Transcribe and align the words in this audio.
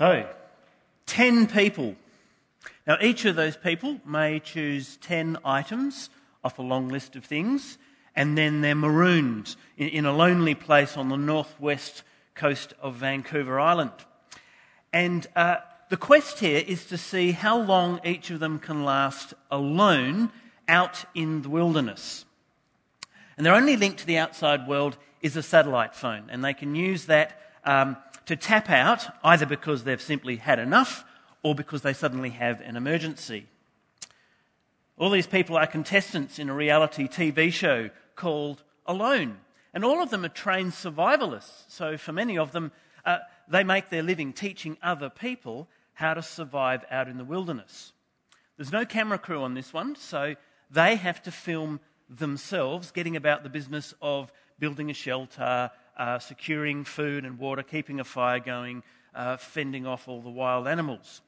So, 0.00 0.26
10 1.04 1.48
people. 1.48 1.94
Now, 2.86 2.96
each 3.02 3.26
of 3.26 3.36
those 3.36 3.58
people 3.58 4.00
may 4.06 4.40
choose 4.40 4.96
10 5.02 5.36
items 5.44 6.08
off 6.42 6.58
a 6.58 6.62
long 6.62 6.88
list 6.88 7.16
of 7.16 7.24
things, 7.26 7.76
and 8.16 8.38
then 8.38 8.62
they're 8.62 8.74
marooned 8.74 9.56
in, 9.76 10.06
a 10.06 10.12
lonely 10.16 10.54
place 10.54 10.96
on 10.96 11.10
the 11.10 11.18
northwest 11.18 12.02
coast 12.34 12.72
of 12.80 12.94
Vancouver 12.94 13.60
Island. 13.60 13.92
And 14.90 15.26
uh, 15.36 15.56
the 15.90 15.98
quest 15.98 16.38
here 16.38 16.64
is 16.66 16.86
to 16.86 16.96
see 16.96 17.32
how 17.32 17.60
long 17.60 18.00
each 18.02 18.30
of 18.30 18.40
them 18.40 18.58
can 18.58 18.86
last 18.86 19.34
alone 19.50 20.32
out 20.66 21.04
in 21.14 21.42
the 21.42 21.50
wilderness. 21.50 22.24
And 23.36 23.44
their 23.44 23.54
only 23.54 23.76
link 23.76 23.98
to 23.98 24.06
the 24.06 24.16
outside 24.16 24.66
world 24.66 24.96
is 25.20 25.36
a 25.36 25.42
satellite 25.42 25.94
phone, 25.94 26.30
and 26.30 26.42
they 26.42 26.54
can 26.54 26.74
use 26.74 27.04
that 27.04 27.38
um, 27.66 27.98
to 28.30 28.36
tap 28.36 28.70
out 28.70 29.08
either 29.24 29.44
because 29.44 29.82
they've 29.82 30.00
simply 30.00 30.36
had 30.36 30.60
enough 30.60 31.04
or 31.42 31.52
because 31.52 31.82
they 31.82 31.92
suddenly 31.92 32.30
have 32.30 32.60
an 32.60 32.76
emergency. 32.76 33.48
All 34.96 35.10
these 35.10 35.26
people 35.26 35.56
are 35.56 35.66
contestants 35.66 36.38
in 36.38 36.48
a 36.48 36.54
reality 36.54 37.08
TV 37.08 37.52
show 37.52 37.90
called 38.14 38.62
Alone. 38.86 39.38
And 39.74 39.84
all 39.84 40.00
of 40.00 40.10
them 40.10 40.24
are 40.24 40.28
trained 40.28 40.70
survivalists. 40.70 41.64
So 41.66 41.96
for 41.96 42.12
many 42.12 42.38
of 42.38 42.52
them, 42.52 42.70
uh, 43.04 43.18
they 43.48 43.64
make 43.64 43.88
their 43.88 44.04
living 44.04 44.32
teaching 44.32 44.76
other 44.80 45.10
people 45.10 45.66
how 45.94 46.14
to 46.14 46.22
survive 46.22 46.84
out 46.88 47.08
in 47.08 47.18
the 47.18 47.24
wilderness. 47.24 47.92
There's 48.56 48.70
no 48.70 48.84
camera 48.84 49.18
crew 49.18 49.42
on 49.42 49.54
this 49.54 49.72
one, 49.72 49.96
so 49.96 50.36
they 50.70 50.94
have 50.94 51.20
to 51.22 51.32
film 51.32 51.80
themselves 52.08 52.92
getting 52.92 53.16
about 53.16 53.42
the 53.42 53.48
business 53.48 53.92
of 54.00 54.30
building 54.60 54.88
a 54.88 54.94
shelter, 54.94 55.72
uh, 55.96 56.18
securing 56.18 56.84
food 56.84 57.24
and 57.24 57.38
water, 57.38 57.62
keeping 57.62 58.00
a 58.00 58.04
fire 58.04 58.40
going, 58.40 58.82
uh, 59.14 59.36
fending 59.36 59.86
off 59.86 60.08
all 60.08 60.20
the 60.20 60.30
wild 60.30 60.66
animals. 60.66 61.20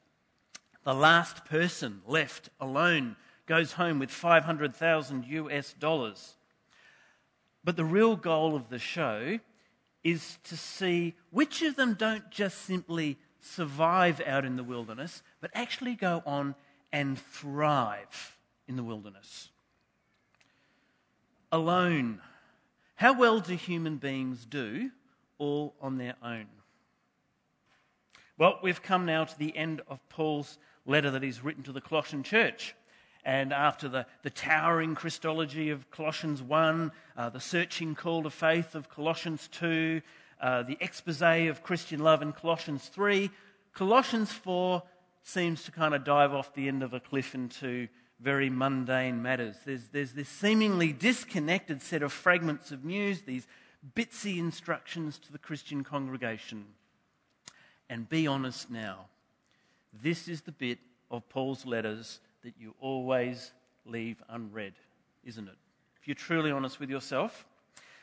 The 0.83 0.93
last 0.93 1.45
person 1.45 2.01
left 2.05 2.49
alone 2.59 3.15
goes 3.45 3.73
home 3.73 3.99
with 3.99 4.11
500,000 4.11 5.25
US 5.25 5.73
dollars. 5.73 6.35
But 7.63 7.77
the 7.77 7.85
real 7.85 8.15
goal 8.15 8.55
of 8.55 8.69
the 8.69 8.79
show 8.79 9.39
is 10.03 10.37
to 10.43 10.57
see 10.57 11.13
which 11.31 11.61
of 11.61 11.75
them 11.75 11.93
don't 11.93 12.29
just 12.29 12.63
simply 12.63 13.17
survive 13.39 14.21
out 14.25 14.45
in 14.45 14.57
the 14.57 14.63
wilderness, 14.63 15.23
but 15.39 15.51
actually 15.53 15.95
go 15.95 16.21
on 16.25 16.55
and 16.91 17.17
thrive 17.17 18.37
in 18.67 18.75
the 18.75 18.83
wilderness. 18.83 19.49
Alone. 21.51 22.21
How 23.03 23.11
well 23.11 23.41
do 23.41 23.53
human 23.57 23.97
beings 23.97 24.45
do 24.45 24.89
all 25.37 25.75
on 25.81 25.97
their 25.97 26.15
own? 26.23 26.45
Well, 28.37 28.59
we've 28.63 28.81
come 28.81 29.05
now 29.05 29.25
to 29.25 29.37
the 29.37 29.57
end 29.57 29.81
of 29.89 29.99
Paul's 30.07 30.57
letter 30.85 31.11
that 31.11 31.21
he's 31.21 31.43
written 31.43 31.63
to 31.63 31.73
the 31.73 31.81
Colossian 31.81 32.23
church. 32.23 32.75
And 33.25 33.51
after 33.51 33.89
the, 33.89 34.05
the 34.21 34.29
towering 34.29 34.95
Christology 34.95 35.69
of 35.69 35.91
Colossians 35.91 36.41
1, 36.41 36.93
uh, 37.17 37.29
the 37.29 37.41
searching 37.41 37.93
call 37.93 38.23
to 38.23 38.29
faith 38.29 38.73
of 38.73 38.87
Colossians 38.87 39.49
2, 39.51 40.01
uh, 40.39 40.63
the 40.63 40.77
expose 40.79 41.49
of 41.49 41.61
Christian 41.61 41.99
love 41.99 42.21
in 42.21 42.31
Colossians 42.31 42.87
3, 42.87 43.29
Colossians 43.73 44.31
4 44.31 44.81
seems 45.23 45.63
to 45.63 45.71
kind 45.71 45.93
of 45.93 46.05
dive 46.05 46.33
off 46.33 46.53
the 46.53 46.69
end 46.69 46.81
of 46.81 46.93
a 46.93 47.01
cliff 47.01 47.35
into 47.35 47.89
very 48.23 48.49
mundane 48.49 49.21
matters. 49.21 49.57
There's, 49.65 49.89
there's 49.89 50.13
this 50.13 50.29
seemingly 50.29 50.93
disconnected 50.93 51.81
set 51.81 52.01
of 52.01 52.13
fragments 52.13 52.71
of 52.71 52.85
news, 52.85 53.23
these 53.23 53.45
bitsy 53.95 54.39
instructions 54.39 55.19
to 55.19 55.31
the 55.31 55.37
Christian 55.37 55.83
congregation. 55.83 56.65
And 57.89 58.07
be 58.07 58.25
honest 58.25 58.71
now, 58.71 59.07
this 60.01 60.29
is 60.29 60.41
the 60.41 60.53
bit 60.53 60.79
of 61.11 61.27
Paul's 61.27 61.65
letters 61.65 62.21
that 62.43 62.53
you 62.57 62.73
always 62.79 63.51
leave 63.85 64.23
unread, 64.29 64.73
isn't 65.25 65.47
it? 65.47 65.57
If 66.01 66.07
you're 66.07 66.15
truly 66.15 66.49
honest 66.49 66.79
with 66.79 66.89
yourself. 66.89 67.45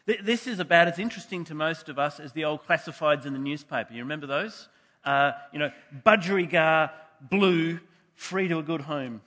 This 0.06 0.46
is 0.46 0.58
about 0.58 0.88
as 0.88 0.98
interesting 0.98 1.44
to 1.44 1.54
most 1.54 1.88
of 1.88 1.98
us 1.98 2.20
as 2.20 2.32
the 2.32 2.44
old 2.44 2.66
classifieds 2.66 3.24
in 3.24 3.32
the 3.32 3.38
newspaper. 3.38 3.94
You 3.94 4.02
remember 4.02 4.26
those? 4.26 4.68
Uh, 5.02 5.32
you 5.52 5.58
know, 5.58 5.70
budgerigar, 6.04 6.90
blue, 7.20 7.80
free 8.16 8.48
to 8.48 8.58
a 8.58 8.62
good 8.62 8.82
home 8.82 9.22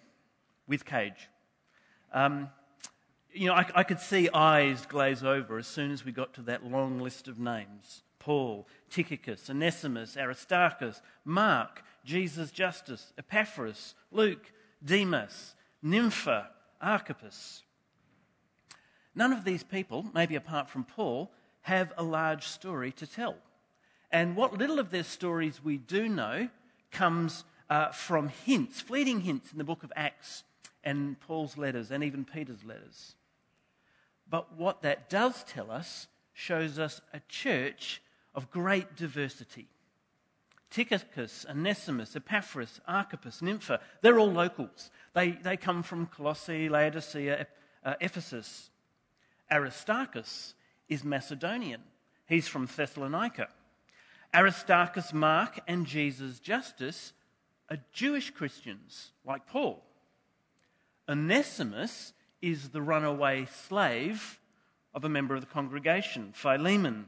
with 0.67 0.85
cage. 0.85 1.29
Um, 2.13 2.49
you 3.33 3.47
know, 3.47 3.53
I, 3.53 3.65
I, 3.73 3.83
could 3.83 3.99
see 3.99 4.29
eyes 4.29 4.85
glaze 4.85 5.23
over 5.23 5.57
as 5.57 5.65
soon 5.67 5.91
as 5.91 6.05
we 6.05 6.11
got 6.11 6.33
to 6.35 6.41
that 6.43 6.63
long 6.63 6.99
list 6.99 7.27
of 7.27 7.39
names 7.39 8.03
Paul, 8.19 8.67
Tychicus, 8.89 9.49
Onesimus, 9.49 10.15
Aristarchus, 10.15 11.01
Mark, 11.25 11.83
Jesus 12.05 12.51
Justus, 12.51 13.11
Epaphras, 13.17 13.95
Luke, 14.11 14.51
Demas, 14.83 15.55
Nympha, 15.81 16.49
Archippus. 16.81 17.63
None 19.15 19.33
of 19.33 19.43
these 19.43 19.63
people, 19.63 20.05
maybe 20.13 20.35
apart 20.35 20.69
from 20.69 20.83
Paul, 20.83 21.31
have 21.61 21.91
a 21.97 22.03
large 22.03 22.47
story 22.47 22.91
to 22.93 23.07
tell. 23.07 23.35
And 24.11 24.35
what 24.35 24.57
little 24.57 24.79
of 24.79 24.91
their 24.91 25.03
stories 25.03 25.63
we 25.63 25.77
do 25.77 26.07
know 26.07 26.49
comes 26.91 27.43
uh, 27.69 27.89
from 27.89 28.29
hints, 28.29 28.79
fleeting 28.79 29.21
hints 29.21 29.51
in 29.51 29.57
the 29.57 29.63
book 29.63 29.83
of 29.83 29.91
Acts 29.95 30.43
and 30.83 31.19
Paul's 31.19 31.57
letters 31.57 31.91
and 31.91 32.03
even 32.03 32.25
Peter's 32.25 32.63
letters. 32.63 33.15
But 34.29 34.57
what 34.57 34.81
that 34.81 35.09
does 35.09 35.43
tell 35.43 35.71
us 35.71 36.07
shows 36.33 36.79
us 36.79 37.01
a 37.13 37.21
church 37.27 38.01
of 38.33 38.51
great 38.51 38.95
diversity. 38.95 39.67
Tychicus, 40.69 41.45
Onesimus, 41.47 42.15
Epaphras, 42.15 42.81
Archippus, 42.87 43.41
Nympha, 43.41 43.79
they're 44.01 44.17
all 44.17 44.31
locals. 44.31 44.89
They, 45.13 45.31
they 45.31 45.55
come 45.55 45.83
from 45.83 46.07
Colossae, 46.07 46.67
Laodicea, 46.67 47.45
uh, 47.85 47.93
Ephesus. 48.01 48.71
Aristarchus 49.51 50.55
is 50.89 51.03
Macedonian. 51.03 51.81
He's 52.27 52.47
from 52.47 52.65
Thessalonica. 52.65 53.49
Aristarchus, 54.33 55.13
Mark, 55.13 55.59
and 55.67 55.85
Jesus 55.85 56.39
Justus 56.39 57.13
are 57.69 57.77
Jewish 57.91 58.31
Christians, 58.31 59.11
like 59.23 59.45
Paul. 59.45 59.83
Onesimus 61.07 62.13
is 62.41 62.69
the 62.69 62.81
runaway 62.81 63.45
slave 63.45 64.39
of 64.93 65.03
a 65.03 65.09
member 65.09 65.35
of 65.35 65.41
the 65.41 65.47
congregation, 65.47 66.31
Philemon. 66.33 67.07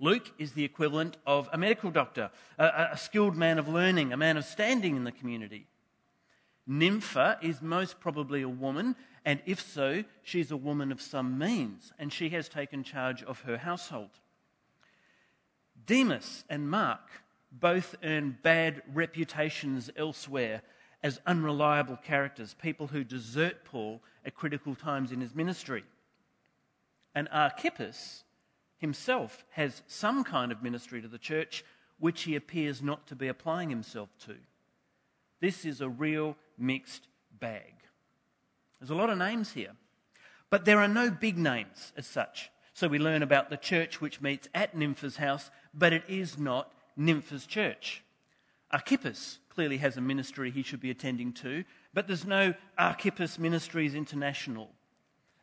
Luke 0.00 0.30
is 0.38 0.52
the 0.52 0.64
equivalent 0.64 1.16
of 1.26 1.48
a 1.52 1.58
medical 1.58 1.90
doctor, 1.90 2.30
a, 2.58 2.88
a, 2.92 2.96
skilled 2.96 3.36
man 3.36 3.58
of 3.58 3.68
learning, 3.68 4.12
a 4.12 4.16
man 4.16 4.36
of 4.36 4.44
standing 4.44 4.96
in 4.96 5.04
the 5.04 5.12
community. 5.12 5.66
Nympha 6.66 7.38
is 7.42 7.60
most 7.62 8.00
probably 8.00 8.42
a 8.42 8.48
woman, 8.48 8.96
and 9.24 9.40
if 9.46 9.60
so, 9.60 10.04
she's 10.22 10.50
a 10.50 10.56
woman 10.56 10.90
of 10.90 11.00
some 11.00 11.38
means, 11.38 11.92
and 11.98 12.12
she 12.12 12.30
has 12.30 12.48
taken 12.48 12.82
charge 12.82 13.22
of 13.22 13.42
her 13.42 13.58
household. 13.58 14.10
Demas 15.86 16.44
and 16.48 16.68
Mark 16.68 17.22
both 17.52 17.94
earn 18.02 18.38
bad 18.42 18.82
reputations 18.92 19.90
elsewhere 19.96 20.62
as 21.04 21.20
unreliable 21.26 21.98
characters, 21.98 22.56
people 22.60 22.86
who 22.86 23.04
desert 23.04 23.62
Paul 23.66 24.02
at 24.24 24.34
critical 24.34 24.74
times 24.74 25.12
in 25.12 25.20
his 25.20 25.34
ministry. 25.34 25.84
And 27.14 27.28
Archippus 27.30 28.24
himself 28.78 29.44
has 29.50 29.82
some 29.86 30.24
kind 30.24 30.50
of 30.50 30.62
ministry 30.62 31.02
to 31.02 31.06
the 31.06 31.18
church 31.18 31.62
which 31.98 32.22
he 32.22 32.34
appears 32.34 32.82
not 32.82 33.06
to 33.06 33.14
be 33.14 33.28
applying 33.28 33.68
himself 33.68 34.08
to. 34.24 34.34
This 35.40 35.66
is 35.66 35.82
a 35.82 35.88
real 35.90 36.36
mixed 36.56 37.06
bag. 37.38 37.74
There's 38.80 38.90
a 38.90 38.94
lot 38.94 39.10
of 39.10 39.18
names 39.18 39.52
here, 39.52 39.72
but 40.48 40.64
there 40.64 40.80
are 40.80 40.88
no 40.88 41.10
big 41.10 41.36
names 41.36 41.92
as 41.98 42.06
such. 42.06 42.50
So 42.72 42.88
we 42.88 42.98
learn 42.98 43.22
about 43.22 43.50
the 43.50 43.58
church 43.58 44.00
which 44.00 44.22
meets 44.22 44.48
at 44.54 44.74
Nympha's 44.74 45.18
house, 45.18 45.50
but 45.74 45.92
it 45.92 46.04
is 46.08 46.38
not 46.38 46.72
Nympha's 46.96 47.44
church. 47.44 48.02
Archippus 48.70 49.38
clearly 49.54 49.78
has 49.78 49.96
a 49.96 50.00
ministry 50.00 50.50
he 50.50 50.62
should 50.62 50.80
be 50.80 50.90
attending 50.90 51.32
to, 51.32 51.64
but 51.92 52.06
there's 52.06 52.26
no 52.26 52.54
Archippus 52.76 53.38
Ministries 53.38 53.94
International. 53.94 54.70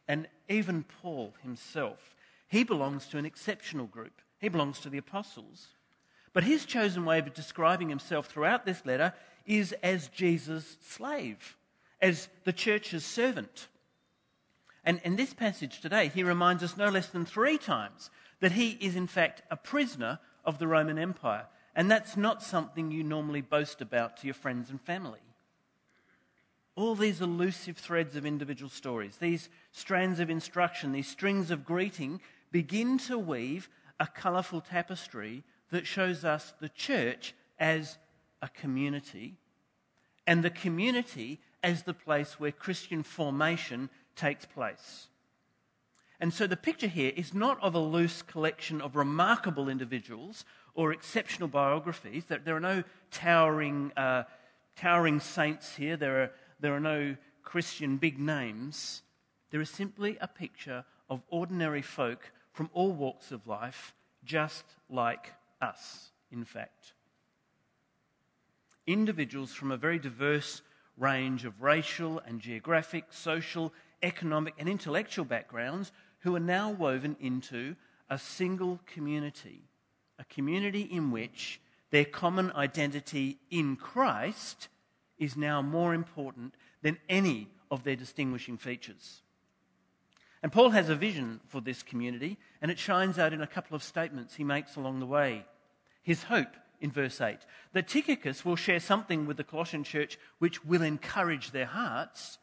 And 0.08 0.28
even 0.50 0.84
Paul 0.84 1.34
himself 1.42 2.16
he 2.52 2.66
belongs 2.66 3.08
to 3.08 3.18
an 3.18 3.26
exceptional 3.26 3.86
group. 3.86 4.22
He 4.40 4.50
belongs 4.50 4.82
to 4.82 4.90
the 4.90 4.98
apostles. 4.98 5.70
But 6.34 6.44
his 6.44 6.66
chosen 6.66 7.06
way 7.06 7.20
of 7.20 7.34
describing 7.34 7.88
himself 7.88 8.28
throughout 8.28 8.66
this 8.66 8.86
letter 8.86 9.14
is 9.46 9.72
as 9.82 10.10
Jesus' 10.10 10.76
slave, 10.86 11.56
as 12.02 12.28
the 12.44 12.52
church's 12.52 13.06
servant. 13.06 13.70
And 14.84 15.00
in 15.06 15.16
this 15.16 15.34
passage 15.34 15.80
today, 15.80 16.10
he 16.14 16.24
reminds 16.24 16.62
us 16.62 16.76
no 16.76 16.90
less 16.90 17.08
than 17.08 17.24
three 17.24 17.58
times 17.58 18.10
that 18.42 18.52
he 18.52 18.72
is, 18.82 18.98
in 18.98 19.08
fact, 19.08 19.44
a 19.50 19.56
prisoner 19.56 20.20
of 20.44 20.60
the 20.60 20.68
Roman 20.68 21.00
Empire. 21.00 21.46
And 21.76 21.90
that's 21.90 22.18
not 22.18 22.44
something 22.44 22.92
you 22.92 23.04
normally 23.04 23.42
boast 23.42 23.82
about 23.82 24.18
to 24.18 24.28
your 24.28 24.34
friends 24.34 24.70
and 24.70 24.82
family. 24.82 25.20
All 26.76 26.96
these 26.96 27.22
elusive 27.22 27.78
threads 27.78 28.16
of 28.16 28.26
individual 28.26 28.70
stories, 28.70 29.18
these 29.18 29.50
strands 29.72 30.20
of 30.20 30.30
instruction, 30.30 30.92
these 30.92 31.08
strings 31.08 31.52
of 31.52 31.66
greeting 31.66 32.22
begin 32.52 32.98
to 33.00 33.18
weave 33.18 33.70
a 34.00 34.08
colourful 34.08 34.62
tapestry 34.62 35.44
that 35.70 35.88
shows 35.88 36.26
us 36.26 36.54
the 36.60 36.70
church 36.70 37.34
as 37.60 37.98
a 38.42 38.50
community, 38.50 39.36
and 40.26 40.44
the 40.44 40.50
community 40.50 41.40
as 41.64 41.84
the 41.84 41.94
place 41.94 42.40
where 42.40 42.52
Christian 42.52 43.04
formation 43.04 43.90
takes 44.16 44.46
place. 44.46 45.08
And 46.20 46.34
so 46.34 46.48
the 46.48 46.58
picture 46.58 46.88
here 46.88 47.14
is 47.16 47.34
not 47.34 47.62
of 47.62 47.76
a 47.76 47.80
loose 47.80 48.22
collection 48.22 48.82
of 48.82 48.96
remarkable 48.96 49.70
individuals 49.70 50.46
or 50.74 50.92
exceptional 50.92 51.48
biographies. 51.48 52.24
There 52.26 52.56
are 52.56 52.60
no 52.60 52.84
towering, 53.12 53.92
uh, 53.98 54.24
towering 54.76 55.20
saints 55.20 55.76
here. 55.76 55.98
There 55.98 56.24
are, 56.24 56.32
there 56.60 56.74
are 56.74 56.80
no 56.80 57.16
Christian 57.44 57.98
big 57.98 58.20
names. 58.20 59.02
There 59.52 59.62
is 59.62 59.70
simply 59.70 60.18
a 60.22 60.28
picture 60.28 60.86
of 61.10 61.22
ordinary 61.30 61.82
folk 61.82 62.32
from 62.54 62.70
all 62.74 62.92
walks 62.92 63.32
of 63.32 63.48
life, 63.48 63.94
just 64.24 64.64
like 64.90 65.34
us, 65.62 66.12
in 66.32 66.46
fact. 66.46 66.94
Individuals 68.88 69.54
from 69.54 69.72
a 69.72 69.78
very 69.78 70.00
diverse 70.00 70.62
range 70.98 71.46
of 71.46 71.62
racial 71.62 72.20
and 72.26 72.40
geographic, 72.40 73.06
social, 73.10 73.74
economic, 74.04 74.54
and 74.58 74.70
intellectual 74.70 75.26
backgrounds 75.26 75.92
who 76.20 76.36
are 76.36 76.40
now 76.40 76.70
woven 76.70 77.16
into 77.20 77.76
a 78.10 78.18
single 78.18 78.80
community, 78.86 79.64
a 80.22 80.34
community 80.34 80.82
in 80.82 81.12
which 81.12 81.60
their 81.90 82.06
common 82.06 82.52
identity 82.52 83.40
in 83.50 83.76
Christ 83.76 84.70
is 85.18 85.36
now 85.36 85.62
more 85.62 85.94
important 85.94 86.54
than 86.84 86.98
any 87.10 87.50
of 87.72 87.84
their 87.84 87.96
distinguishing 87.96 88.58
features. 88.58 89.24
And 90.44 90.52
Paul 90.52 90.70
has 90.70 90.90
a 90.90 90.96
vision 90.96 91.40
for 91.48 91.60
this 91.60 91.84
community, 91.84 92.38
and 92.62 92.72
it 92.72 92.80
shines 92.80 93.18
out 93.18 93.34
in 93.34 93.42
a 93.42 93.48
couple 93.48 93.76
of 93.76 93.84
statements 93.84 94.36
he 94.36 94.44
makes 94.44 94.76
along 94.76 95.00
the 95.00 95.06
way. 95.06 95.46
His 96.04 96.24
hope 96.24 96.56
in 96.80 96.92
verse 96.92 97.20
8 97.20 97.38
that 97.74 97.88
Tychicus 97.88 98.46
will 98.46 98.56
share 98.56 98.80
something 98.80 99.26
with 99.26 99.38
the 99.38 99.44
Colossian 99.44 99.84
church 99.84 100.18
which 100.38 100.64
will 100.64 100.82
encourage 100.84 101.52
their 101.52 101.66
hearts, 101.66 102.38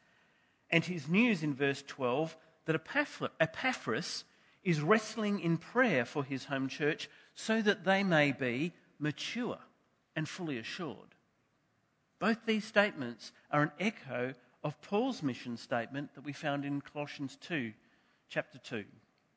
and 0.71 0.85
his 0.85 1.09
news 1.09 1.43
in 1.45 1.55
verse 1.55 1.83
12 1.87 2.37
that 2.67 2.81
Epaphras 3.41 4.25
is 4.65 4.81
wrestling 4.81 5.41
in 5.41 5.57
prayer 5.57 6.05
for 6.05 6.25
his 6.25 6.45
home 6.47 6.69
church 6.69 7.09
so 7.39 7.63
that 7.63 7.85
they 7.85 8.03
may 8.03 8.33
be 8.33 8.73
mature 8.99 9.59
and 10.17 10.29
fully 10.29 10.59
assured. 10.59 11.15
Both 12.19 12.39
these 12.45 12.65
statements 12.65 13.31
are 13.53 13.63
an 13.63 13.71
echo 13.79 14.35
of 14.65 14.83
Paul's 14.83 15.23
mission 15.23 15.57
statement 15.57 16.17
that 16.17 16.25
we 16.25 16.33
found 16.33 16.65
in 16.65 16.81
Colossians 16.81 17.39
2, 17.41 17.73
chapter 18.29 18.59
2, 18.59 18.85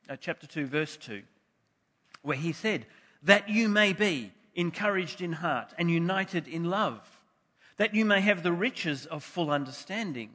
uh, 0.09 0.15
chapter 0.19 0.47
2, 0.47 0.65
verse 0.65 0.97
2, 0.97 1.21
where 2.23 2.37
he 2.37 2.53
said, 2.53 2.87
That 3.21 3.49
you 3.49 3.69
may 3.69 3.93
be 3.93 4.31
encouraged 4.55 5.21
in 5.21 5.33
heart 5.33 5.71
and 5.77 5.91
united 5.91 6.47
in 6.47 6.63
love, 6.63 7.07
that 7.77 7.93
you 7.93 8.03
may 8.03 8.21
have 8.21 8.41
the 8.41 8.51
riches 8.51 9.05
of 9.05 9.23
full 9.23 9.51
understanding, 9.51 10.31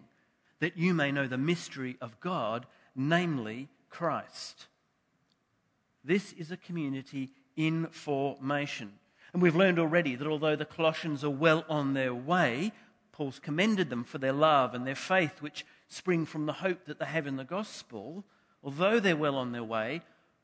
that 0.60 0.76
you 0.76 0.94
may 0.94 1.10
know 1.10 1.26
the 1.26 1.36
mystery 1.36 1.96
of 2.00 2.20
God, 2.20 2.64
namely 2.94 3.68
Christ. 3.90 4.68
This 6.04 6.32
is 6.34 6.52
a 6.52 6.56
community 6.56 7.32
in 7.56 7.86
formation. 7.88 8.92
And 9.32 9.42
we've 9.42 9.56
learned 9.56 9.78
already 9.78 10.14
that 10.14 10.26
although 10.26 10.56
the 10.56 10.64
Colossians 10.64 11.24
are 11.24 11.30
well 11.30 11.64
on 11.68 11.94
their 11.94 12.14
way, 12.14 12.72
Paul's 13.12 13.38
commended 13.38 13.90
them 13.90 14.04
for 14.04 14.18
their 14.18 14.32
love 14.32 14.74
and 14.74 14.86
their 14.86 14.94
faith, 14.94 15.40
which 15.40 15.64
spring 15.88 16.26
from 16.26 16.46
the 16.46 16.52
hope 16.54 16.84
that 16.84 16.98
they 16.98 17.06
have 17.06 17.26
in 17.26 17.36
the 17.36 17.44
gospel. 17.44 18.24
Although 18.62 19.00
they're 19.00 19.16
well 19.16 19.36
on 19.36 19.52
their 19.52 19.64
way, 19.64 20.02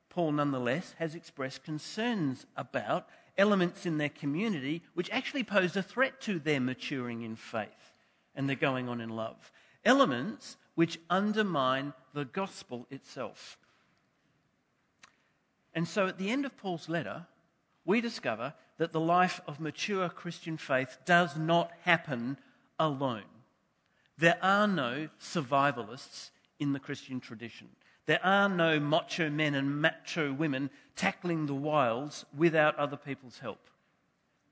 Paul 0.09 0.33
nonetheless 0.33 0.95
has 0.99 1.15
expressed 1.15 1.65
concerns 1.65 2.47
about 2.57 3.09
elements 3.39 3.87
in 3.87 3.99
their 3.99 4.11
community 4.11 4.83
which 4.95 5.11
actually 5.11 5.45
pose 5.45 5.75
a 5.77 5.83
threat 5.83 6.21
to 6.21 6.39
their 6.39 6.61
maturing 6.61 7.23
in 7.23 7.37
faith 7.37 7.95
and 8.35 8.49
their 8.49 8.57
going 8.57 8.89
on 8.89 9.01
in 9.01 9.09
love. 9.09 9.51
Elements 9.85 10.57
which 10.75 10.99
undermine 11.11 11.93
the 12.15 12.25
gospel 12.25 12.87
itself. 12.91 13.59
And 15.75 15.89
so 15.89 16.07
at 16.07 16.19
the 16.19 16.31
end 16.31 16.45
of 16.45 16.57
Paul's 16.57 16.89
letter, 16.89 17.27
we 17.85 18.01
discover 18.01 18.55
that 18.79 18.93
the 18.93 19.01
life 19.01 19.41
of 19.47 19.61
mature 19.61 20.09
Christian 20.09 20.57
faith 20.57 20.99
does 21.05 21.37
not 21.37 21.73
happen 21.83 22.37
alone. 22.79 23.25
There 24.19 24.39
are 24.43 24.67
no 24.67 25.09
survivalists 25.21 26.31
in 26.59 26.73
the 26.73 26.81
Christian 26.81 27.21
tradition. 27.21 27.69
There 28.07 28.25
are 28.25 28.49
no 28.49 28.81
macho 28.81 29.31
men 29.31 29.55
and 29.55 29.81
macho 29.81 30.33
women 30.33 30.71
tackling 30.97 31.47
the 31.47 31.55
wilds 31.55 32.25
without 32.37 32.77
other 32.77 32.97
people's 32.97 33.39
help. 33.39 33.71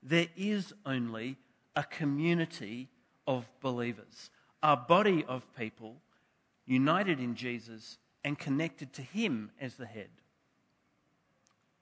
There 0.01 0.27
is 0.35 0.73
only 0.85 1.37
a 1.75 1.83
community 1.83 2.89
of 3.27 3.45
believers, 3.61 4.29
a 4.63 4.75
body 4.75 5.23
of 5.27 5.45
people 5.55 5.97
united 6.65 7.19
in 7.19 7.35
Jesus 7.35 7.97
and 8.23 8.37
connected 8.37 8.93
to 8.93 9.01
Him 9.01 9.51
as 9.59 9.75
the 9.75 9.85
head. 9.85 10.09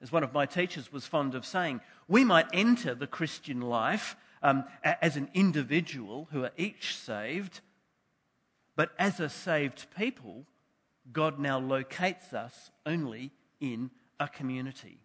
As 0.02 0.12
one 0.12 0.24
of 0.24 0.34
my 0.34 0.46
teachers 0.46 0.92
was 0.92 1.06
fond 1.06 1.36
of 1.36 1.46
saying, 1.46 1.82
we 2.08 2.24
might 2.24 2.48
enter 2.54 2.96
the 2.96 3.08
Christian 3.08 3.62
life 3.62 4.16
um, 4.42 4.64
as 4.84 5.18
an 5.18 5.30
individual 5.34 6.30
who 6.32 6.44
are 6.44 6.52
each 6.58 6.96
saved, 6.96 7.60
but 8.76 8.92
as 8.98 9.20
a 9.20 9.30
saved 9.30 9.88
people, 9.98 10.46
God 11.12 11.40
now 11.40 11.60
locates 11.60 12.34
us 12.34 12.72
only 12.86 13.32
in 13.60 13.92
a 14.20 14.28
community. 14.28 15.00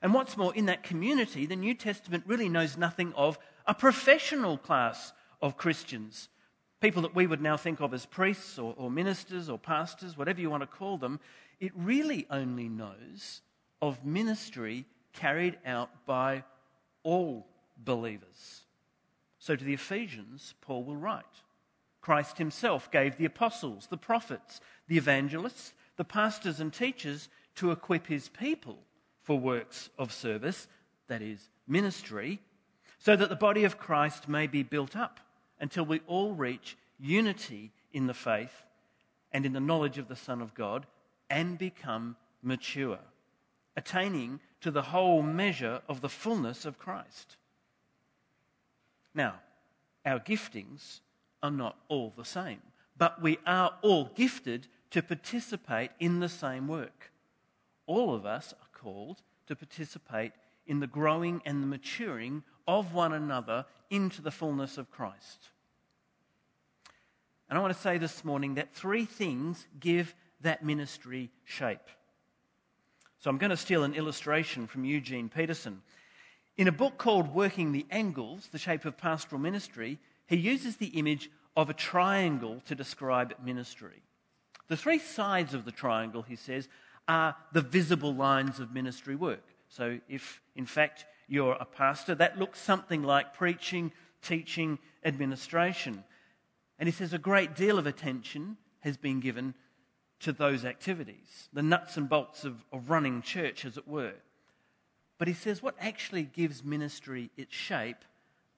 And 0.00 0.14
what's 0.14 0.36
more, 0.36 0.54
in 0.54 0.66
that 0.66 0.84
community, 0.84 1.46
the 1.46 1.56
New 1.56 1.74
Testament 1.74 2.24
really 2.26 2.48
knows 2.48 2.76
nothing 2.76 3.12
of 3.14 3.38
a 3.66 3.74
professional 3.74 4.56
class 4.56 5.12
of 5.42 5.56
Christians. 5.56 6.28
People 6.80 7.02
that 7.02 7.14
we 7.14 7.26
would 7.26 7.40
now 7.40 7.56
think 7.56 7.80
of 7.80 7.92
as 7.92 8.06
priests 8.06 8.58
or, 8.58 8.74
or 8.76 8.90
ministers 8.90 9.48
or 9.48 9.58
pastors, 9.58 10.16
whatever 10.16 10.40
you 10.40 10.50
want 10.50 10.62
to 10.62 10.66
call 10.66 10.96
them. 10.96 11.18
It 11.58 11.72
really 11.74 12.26
only 12.30 12.68
knows 12.68 13.40
of 13.82 14.04
ministry 14.04 14.84
carried 15.12 15.58
out 15.66 15.90
by 16.06 16.44
all 17.02 17.46
believers. 17.76 18.62
So 19.38 19.56
to 19.56 19.64
the 19.64 19.74
Ephesians, 19.74 20.54
Paul 20.60 20.84
will 20.84 20.96
write 20.96 21.24
Christ 22.00 22.38
himself 22.38 22.90
gave 22.90 23.16
the 23.16 23.24
apostles, 23.24 23.88
the 23.88 23.96
prophets, 23.96 24.60
the 24.86 24.96
evangelists, 24.96 25.74
the 25.96 26.04
pastors 26.04 26.60
and 26.60 26.72
teachers 26.72 27.28
to 27.56 27.72
equip 27.72 28.06
his 28.06 28.28
people 28.28 28.78
for 29.22 29.38
works 29.38 29.90
of 29.98 30.12
service, 30.12 30.68
that 31.08 31.20
is, 31.20 31.50
ministry, 31.66 32.40
so 32.98 33.14
that 33.16 33.28
the 33.28 33.36
body 33.36 33.64
of 33.64 33.78
Christ 33.78 34.28
may 34.28 34.46
be 34.46 34.62
built 34.62 34.96
up 34.96 35.20
until 35.60 35.84
we 35.84 36.00
all 36.06 36.32
reach 36.32 36.76
unity 36.98 37.72
in 37.92 38.06
the 38.06 38.14
faith 38.14 38.64
and 39.32 39.44
in 39.44 39.52
the 39.52 39.60
knowledge 39.60 39.98
of 39.98 40.08
the 40.08 40.16
Son 40.16 40.40
of 40.40 40.54
God 40.54 40.86
and 41.30 41.58
become 41.58 42.16
mature, 42.42 42.98
attaining 43.76 44.40
to 44.60 44.70
the 44.70 44.82
whole 44.82 45.22
measure 45.22 45.80
of 45.88 46.00
the 46.00 46.08
fullness 46.08 46.64
of 46.64 46.78
Christ. 46.78 47.36
Now, 49.14 49.36
our 50.04 50.20
giftings 50.20 51.00
are 51.42 51.50
not 51.50 51.76
all 51.88 52.12
the 52.16 52.24
same, 52.24 52.60
but 52.96 53.20
we 53.22 53.38
are 53.46 53.74
all 53.82 54.10
gifted 54.14 54.66
to 54.90 55.02
participate 55.02 55.90
in 56.00 56.20
the 56.20 56.28
same 56.28 56.66
work. 56.66 57.12
All 57.86 58.14
of 58.14 58.24
us 58.24 58.52
are 58.52 58.80
called 58.80 59.22
to 59.46 59.56
participate 59.56 60.32
in 60.66 60.80
the 60.80 60.86
growing 60.86 61.40
and 61.44 61.62
the 61.62 61.66
maturing 61.66 62.42
of 62.68 62.94
one 62.94 63.14
another 63.14 63.64
into 63.90 64.22
the 64.22 64.30
fullness 64.30 64.78
of 64.78 64.90
Christ. 64.90 65.48
And 67.48 67.58
I 67.58 67.62
want 67.62 67.74
to 67.74 67.80
say 67.80 67.96
this 67.96 68.24
morning 68.24 68.54
that 68.54 68.74
three 68.74 69.06
things 69.06 69.66
give 69.80 70.14
that 70.42 70.64
ministry 70.64 71.30
shape. 71.44 71.80
So 73.18 73.30
I'm 73.30 73.38
going 73.38 73.50
to 73.50 73.56
steal 73.56 73.82
an 73.82 73.94
illustration 73.94 74.66
from 74.66 74.84
Eugene 74.84 75.28
Peterson. 75.28 75.82
In 76.58 76.68
a 76.68 76.72
book 76.72 76.98
called 76.98 77.34
Working 77.34 77.72
the 77.72 77.86
Angles, 77.90 78.48
The 78.52 78.58
Shape 78.58 78.84
of 78.84 78.98
Pastoral 78.98 79.40
Ministry, 79.40 79.98
he 80.26 80.36
uses 80.36 80.76
the 80.76 80.88
image 80.88 81.30
of 81.56 81.70
a 81.70 81.74
triangle 81.74 82.62
to 82.66 82.74
describe 82.74 83.34
ministry. 83.42 84.02
The 84.68 84.76
three 84.76 84.98
sides 84.98 85.54
of 85.54 85.64
the 85.64 85.72
triangle, 85.72 86.22
he 86.22 86.36
says, 86.36 86.68
are 87.08 87.34
the 87.52 87.62
visible 87.62 88.14
lines 88.14 88.60
of 88.60 88.74
ministry 88.74 89.16
work. 89.16 89.42
So, 89.70 89.98
if 90.08 90.42
in 90.54 90.66
fact 90.66 91.06
you're 91.28 91.56
a 91.60 91.64
pastor, 91.64 92.14
that 92.16 92.38
looks 92.38 92.60
something 92.60 93.02
like 93.02 93.34
preaching, 93.34 93.92
teaching, 94.22 94.78
administration. 95.04 96.04
And 96.78 96.88
he 96.88 96.92
says 96.92 97.12
a 97.12 97.18
great 97.18 97.54
deal 97.54 97.78
of 97.78 97.86
attention 97.86 98.56
has 98.80 98.96
been 98.96 99.20
given 99.20 99.54
to 100.20 100.32
those 100.32 100.64
activities, 100.64 101.48
the 101.52 101.62
nuts 101.62 101.96
and 101.96 102.08
bolts 102.08 102.44
of, 102.44 102.64
of 102.72 102.90
running 102.90 103.22
church, 103.22 103.64
as 103.64 103.76
it 103.76 103.86
were. 103.86 104.14
But 105.18 105.28
he 105.28 105.34
says 105.34 105.62
what 105.62 105.76
actually 105.80 106.24
gives 106.24 106.64
ministry 106.64 107.30
its 107.36 107.54
shape 107.54 108.04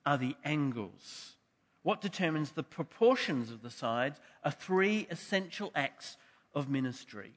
are 0.07 0.19
the 0.19 0.37
angles. 0.45 1.37
What 1.83 2.00
determines 2.00 2.53
the 2.53 2.62
proportions 2.62 3.50
of 3.50 3.62
the 3.62 3.71
sides 3.71 4.21
are 4.45 4.50
three 4.50 5.07
essential 5.11 5.73
acts 5.75 6.17
of 6.55 6.69
ministry 6.69 7.33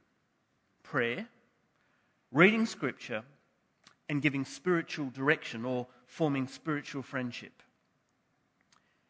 prayer, 0.84 1.28
reading 2.32 2.66
scripture, 2.66 3.24
and 4.10 4.22
giving 4.22 4.46
spiritual 4.46 5.10
direction 5.10 5.66
or 5.66 5.88
forming 6.06 6.48
spiritual 6.48 7.02
friendship. 7.02 7.64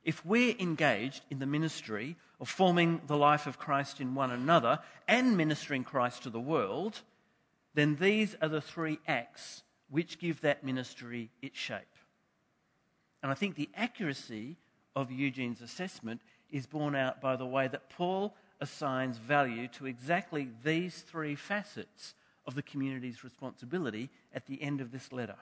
If 0.03 0.25
we're 0.25 0.55
engaged 0.59 1.23
in 1.29 1.39
the 1.39 1.45
ministry 1.45 2.17
of 2.39 2.49
forming 2.49 3.01
the 3.07 3.17
life 3.17 3.47
of 3.47 3.57
Christ 3.57 4.01
in 4.01 4.15
one 4.15 4.31
another 4.31 4.79
and 5.07 5.37
ministering 5.37 5.83
Christ 5.83 6.23
to 6.23 6.29
the 6.29 6.39
world, 6.39 7.01
then 7.73 7.95
these 7.95 8.35
are 8.41 8.49
the 8.49 8.61
three 8.61 8.99
acts 9.07 9.63
which 9.89 10.19
give 10.19 10.41
that 10.41 10.63
ministry 10.63 11.29
its 11.41 11.57
shape. 11.57 11.81
And 13.21 13.31
I 13.31 13.35
think 13.35 13.55
the 13.55 13.69
accuracy 13.75 14.57
of 14.95 15.11
Eugene's 15.11 15.61
assessment 15.61 16.21
is 16.51 16.65
borne 16.65 16.95
out 16.95 17.21
by 17.21 17.35
the 17.35 17.45
way 17.45 17.67
that 17.67 17.89
Paul 17.89 18.35
assigns 18.59 19.17
value 19.17 19.67
to 19.69 19.85
exactly 19.85 20.49
these 20.63 21.01
three 21.01 21.35
facets 21.35 22.13
of 22.45 22.55
the 22.55 22.61
community's 22.61 23.23
responsibility 23.23 24.09
at 24.33 24.45
the 24.45 24.61
end 24.61 24.81
of 24.81 24.91
this 24.91 25.11
letter. 25.11 25.37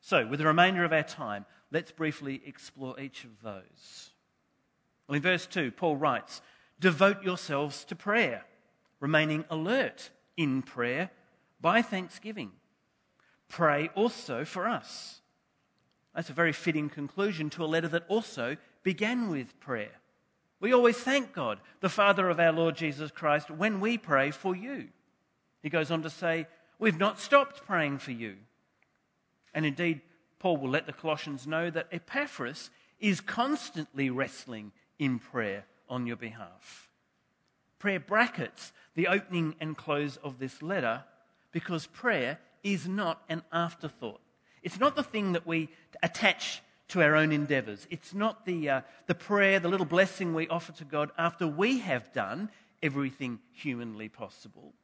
So, 0.00 0.26
with 0.26 0.38
the 0.38 0.46
remainder 0.46 0.84
of 0.84 0.92
our 0.92 1.02
time, 1.02 1.44
let's 1.70 1.92
briefly 1.92 2.40
explore 2.46 2.98
each 3.00 3.24
of 3.24 3.42
those. 3.42 4.10
Well, 5.06 5.16
in 5.16 5.22
verse 5.22 5.46
2, 5.46 5.72
Paul 5.72 5.96
writes, 5.96 6.40
Devote 6.80 7.22
yourselves 7.22 7.84
to 7.86 7.96
prayer, 7.96 8.44
remaining 9.00 9.44
alert 9.50 10.10
in 10.36 10.62
prayer 10.62 11.10
by 11.60 11.82
thanksgiving. 11.82 12.52
Pray 13.48 13.90
also 13.94 14.44
for 14.44 14.68
us. 14.68 15.20
That's 16.14 16.30
a 16.30 16.34
very 16.34 16.52
fitting 16.52 16.88
conclusion 16.88 17.50
to 17.50 17.64
a 17.64 17.66
letter 17.66 17.88
that 17.88 18.04
also 18.08 18.56
began 18.82 19.28
with 19.28 19.58
prayer. 19.60 19.92
We 20.60 20.72
always 20.72 20.96
thank 20.96 21.32
God, 21.32 21.60
the 21.80 21.88
Father 21.88 22.28
of 22.28 22.40
our 22.40 22.52
Lord 22.52 22.76
Jesus 22.76 23.10
Christ, 23.10 23.50
when 23.50 23.80
we 23.80 23.96
pray 23.96 24.30
for 24.30 24.56
you. 24.56 24.88
He 25.62 25.70
goes 25.70 25.90
on 25.90 26.02
to 26.02 26.10
say, 26.10 26.46
We've 26.78 26.98
not 26.98 27.18
stopped 27.18 27.66
praying 27.66 27.98
for 27.98 28.12
you. 28.12 28.36
And 29.52 29.66
indeed, 29.66 30.00
Paul 30.38 30.58
will 30.58 30.70
let 30.70 30.86
the 30.86 30.92
Colossians 30.92 31.46
know 31.46 31.70
that 31.70 31.88
Epaphras 31.90 32.70
is 33.00 33.20
constantly 33.20 34.10
wrestling 34.10 34.72
in 34.98 35.18
prayer 35.18 35.64
on 35.88 36.06
your 36.06 36.16
behalf. 36.16 36.88
Prayer 37.78 38.00
brackets 38.00 38.72
the 38.94 39.08
opening 39.08 39.54
and 39.60 39.76
close 39.76 40.16
of 40.18 40.38
this 40.38 40.62
letter 40.62 41.04
because 41.52 41.86
prayer 41.86 42.38
is 42.62 42.86
not 42.86 43.22
an 43.28 43.42
afterthought. 43.52 44.20
It's 44.62 44.80
not 44.80 44.96
the 44.96 45.02
thing 45.02 45.32
that 45.32 45.46
we 45.46 45.70
attach 46.02 46.62
to 46.88 47.02
our 47.02 47.14
own 47.14 47.32
endeavours. 47.32 47.86
It's 47.90 48.14
not 48.14 48.44
the, 48.44 48.68
uh, 48.68 48.80
the 49.06 49.14
prayer, 49.14 49.60
the 49.60 49.68
little 49.68 49.86
blessing 49.86 50.34
we 50.34 50.48
offer 50.48 50.72
to 50.72 50.84
God 50.84 51.10
after 51.16 51.46
we 51.46 51.78
have 51.80 52.12
done 52.12 52.50
everything 52.82 53.38
humanly 53.52 54.08
possible. 54.08 54.74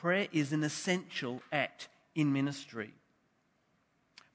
Prayer 0.00 0.28
is 0.32 0.52
an 0.52 0.62
essential 0.62 1.42
act 1.50 1.88
in 2.14 2.32
ministry. 2.32 2.94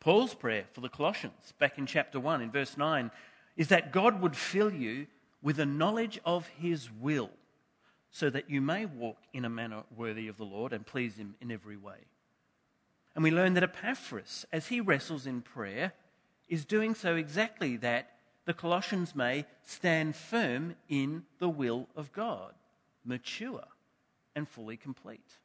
Paul's 0.01 0.34
prayer 0.34 0.65
for 0.74 0.82
the 0.82 0.89
Colossians, 0.89 1.53
back 1.58 1.77
in 1.77 1.86
chapter 1.86 2.20
1, 2.20 2.41
in 2.41 2.51
verse 2.51 2.75
9, 2.75 3.10
is 3.55 3.70
that 3.70 3.93
God 3.93 4.22
would 4.22 4.36
fill 4.36 4.74
you 4.74 5.08
with 5.41 5.62
a 5.62 5.65
knowledge 5.65 6.20
of 6.25 6.46
his 6.48 6.91
will, 6.91 7.29
so 8.12 8.29
that 8.29 8.50
you 8.50 8.60
may 8.60 8.86
walk 8.86 9.15
in 9.32 9.46
a 9.46 9.50
manner 9.50 9.84
worthy 9.96 10.27
of 10.27 10.36
the 10.36 10.43
Lord 10.43 10.74
and 10.74 10.86
please 10.86 11.15
him 11.15 11.36
in 11.39 11.50
every 11.50 11.77
way. 11.77 12.00
And 13.15 13.24
we 13.24 13.32
learn 13.32 13.53
that 13.53 13.63
Epaphras, 13.63 14.46
as 14.51 14.67
he 14.67 14.82
wrestles 14.82 15.25
in 15.25 15.41
prayer, 15.41 15.93
is 16.50 16.65
doing 16.65 16.93
so 16.93 17.15
exactly 17.15 17.77
that 17.77 18.10
the 18.43 18.53
Colossians 18.53 19.15
may 19.15 19.46
stand 19.65 20.17
firm 20.17 20.75
in 20.89 21.24
the 21.39 21.48
will 21.48 21.88
of 21.96 22.12
God, 22.12 22.51
mature 23.05 23.63
and 24.36 24.46
fully 24.46 24.75
complete. 24.75 25.38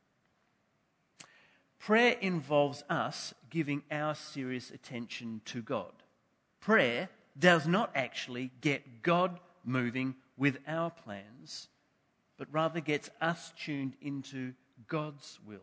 Prayer 1.78 2.16
involves 2.20 2.84
us 2.90 3.34
giving 3.50 3.82
our 3.90 4.14
serious 4.14 4.70
attention 4.70 5.40
to 5.46 5.62
God. 5.62 5.92
Prayer 6.60 7.08
does 7.38 7.66
not 7.66 7.90
actually 7.94 8.50
get 8.60 9.02
God 9.02 9.38
moving 9.64 10.16
with 10.36 10.58
our 10.66 10.90
plans, 10.90 11.68
but 12.36 12.48
rather 12.50 12.80
gets 12.80 13.10
us 13.20 13.52
tuned 13.56 13.94
into 14.00 14.54
God's 14.86 15.38
will. 15.46 15.60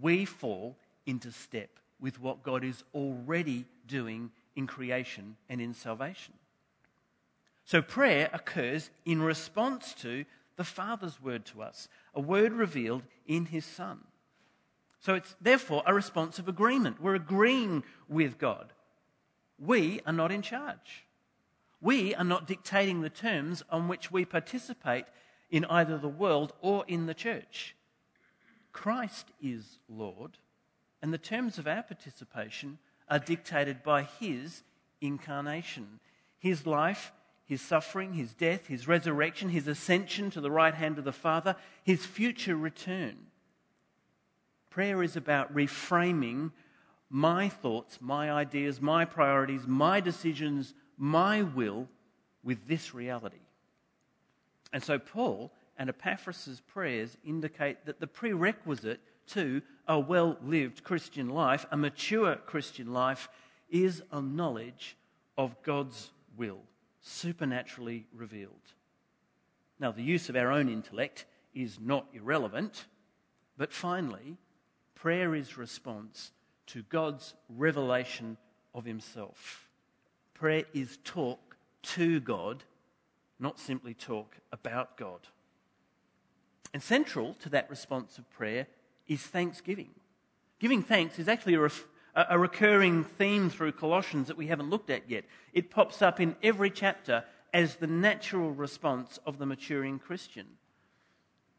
We 0.00 0.24
fall 0.24 0.76
into 1.06 1.32
step 1.32 1.70
with 2.00 2.20
what 2.20 2.42
God 2.42 2.64
is 2.64 2.82
already 2.94 3.64
doing 3.86 4.30
in 4.54 4.66
creation 4.66 5.36
and 5.48 5.60
in 5.60 5.74
salvation. 5.74 6.34
So 7.64 7.82
prayer 7.82 8.30
occurs 8.32 8.90
in 9.04 9.22
response 9.22 9.94
to 10.00 10.24
the 10.56 10.64
Father's 10.64 11.20
word 11.20 11.44
to 11.46 11.62
us, 11.62 11.88
a 12.14 12.20
word 12.20 12.52
revealed 12.52 13.02
in 13.26 13.46
His 13.46 13.64
Son. 13.64 14.00
So 15.00 15.14
it's 15.14 15.36
therefore 15.40 15.82
a 15.86 15.94
response 15.94 16.38
of 16.38 16.48
agreement. 16.48 17.00
We're 17.00 17.14
agreeing 17.14 17.84
with 18.08 18.38
God. 18.38 18.72
We 19.58 20.00
are 20.06 20.12
not 20.12 20.32
in 20.32 20.42
charge. 20.42 21.06
We 21.80 22.14
are 22.14 22.24
not 22.24 22.46
dictating 22.46 23.00
the 23.00 23.10
terms 23.10 23.62
on 23.70 23.88
which 23.88 24.10
we 24.10 24.24
participate 24.24 25.04
in 25.50 25.64
either 25.66 25.98
the 25.98 26.08
world 26.08 26.52
or 26.60 26.84
in 26.88 27.06
the 27.06 27.14
church. 27.14 27.76
Christ 28.72 29.28
is 29.40 29.78
Lord, 29.88 30.38
and 31.00 31.12
the 31.12 31.18
terms 31.18 31.58
of 31.58 31.66
our 31.66 31.82
participation 31.82 32.78
are 33.08 33.18
dictated 33.18 33.82
by 33.82 34.02
his 34.02 34.62
incarnation, 35.00 36.00
his 36.38 36.66
life, 36.66 37.12
his 37.46 37.62
suffering, 37.62 38.14
his 38.14 38.34
death, 38.34 38.66
his 38.66 38.88
resurrection, 38.88 39.50
his 39.50 39.68
ascension 39.68 40.30
to 40.30 40.40
the 40.40 40.50
right 40.50 40.74
hand 40.74 40.98
of 40.98 41.04
the 41.04 41.12
Father, 41.12 41.54
his 41.84 42.04
future 42.04 42.56
return. 42.56 43.16
Prayer 44.76 45.02
is 45.02 45.16
about 45.16 45.54
reframing 45.54 46.52
my 47.08 47.48
thoughts, 47.48 47.98
my 47.98 48.30
ideas, 48.30 48.78
my 48.78 49.06
priorities, 49.06 49.66
my 49.66 50.00
decisions, 50.00 50.74
my 50.98 51.40
will 51.40 51.88
with 52.44 52.68
this 52.68 52.92
reality. 52.92 53.40
And 54.74 54.84
so 54.84 54.98
Paul 54.98 55.50
and 55.78 55.88
Epaphras' 55.88 56.60
prayers 56.66 57.16
indicate 57.24 57.86
that 57.86 58.00
the 58.00 58.06
prerequisite 58.06 59.00
to 59.28 59.62
a 59.88 59.98
well 59.98 60.36
lived 60.42 60.84
Christian 60.84 61.30
life, 61.30 61.64
a 61.70 61.76
mature 61.78 62.36
Christian 62.36 62.92
life, 62.92 63.30
is 63.70 64.02
a 64.12 64.20
knowledge 64.20 64.98
of 65.38 65.56
God's 65.62 66.10
will, 66.36 66.60
supernaturally 67.00 68.08
revealed. 68.14 68.74
Now, 69.80 69.90
the 69.90 70.02
use 70.02 70.28
of 70.28 70.36
our 70.36 70.52
own 70.52 70.68
intellect 70.68 71.24
is 71.54 71.78
not 71.80 72.08
irrelevant, 72.12 72.84
but 73.56 73.72
finally, 73.72 74.36
Prayer 74.96 75.34
is 75.34 75.56
response 75.56 76.32
to 76.66 76.82
God's 76.88 77.34
revelation 77.48 78.36
of 78.74 78.84
Himself. 78.84 79.68
Prayer 80.34 80.64
is 80.74 80.98
talk 81.04 81.56
to 81.82 82.18
God, 82.18 82.64
not 83.38 83.60
simply 83.60 83.94
talk 83.94 84.36
about 84.50 84.96
God. 84.96 85.20
And 86.74 86.82
central 86.82 87.34
to 87.40 87.48
that 87.50 87.70
response 87.70 88.18
of 88.18 88.28
prayer 88.30 88.66
is 89.06 89.22
thanksgiving. 89.22 89.90
Giving 90.58 90.82
thanks 90.82 91.18
is 91.18 91.28
actually 91.28 91.54
a, 91.54 91.60
ref- 91.60 91.86
a 92.14 92.38
recurring 92.38 93.04
theme 93.04 93.50
through 93.50 93.72
Colossians 93.72 94.28
that 94.28 94.36
we 94.36 94.46
haven't 94.48 94.70
looked 94.70 94.90
at 94.90 95.08
yet. 95.08 95.24
It 95.52 95.70
pops 95.70 96.02
up 96.02 96.20
in 96.20 96.36
every 96.42 96.70
chapter 96.70 97.24
as 97.52 97.76
the 97.76 97.86
natural 97.86 98.50
response 98.50 99.18
of 99.26 99.38
the 99.38 99.46
maturing 99.46 99.98
Christian. 99.98 100.46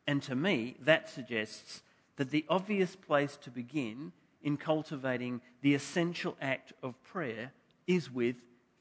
And 0.05 0.21
to 0.23 0.35
me, 0.35 0.75
that 0.81 1.09
suggests 1.09 1.83
that 2.17 2.31
the 2.31 2.45
obvious 2.49 2.95
place 2.95 3.37
to 3.37 3.49
begin 3.49 4.11
in 4.43 4.57
cultivating 4.57 5.41
the 5.61 5.73
essential 5.73 6.35
act 6.41 6.73
of 6.83 7.01
prayer 7.03 7.51
is 7.87 8.11
with 8.11 8.35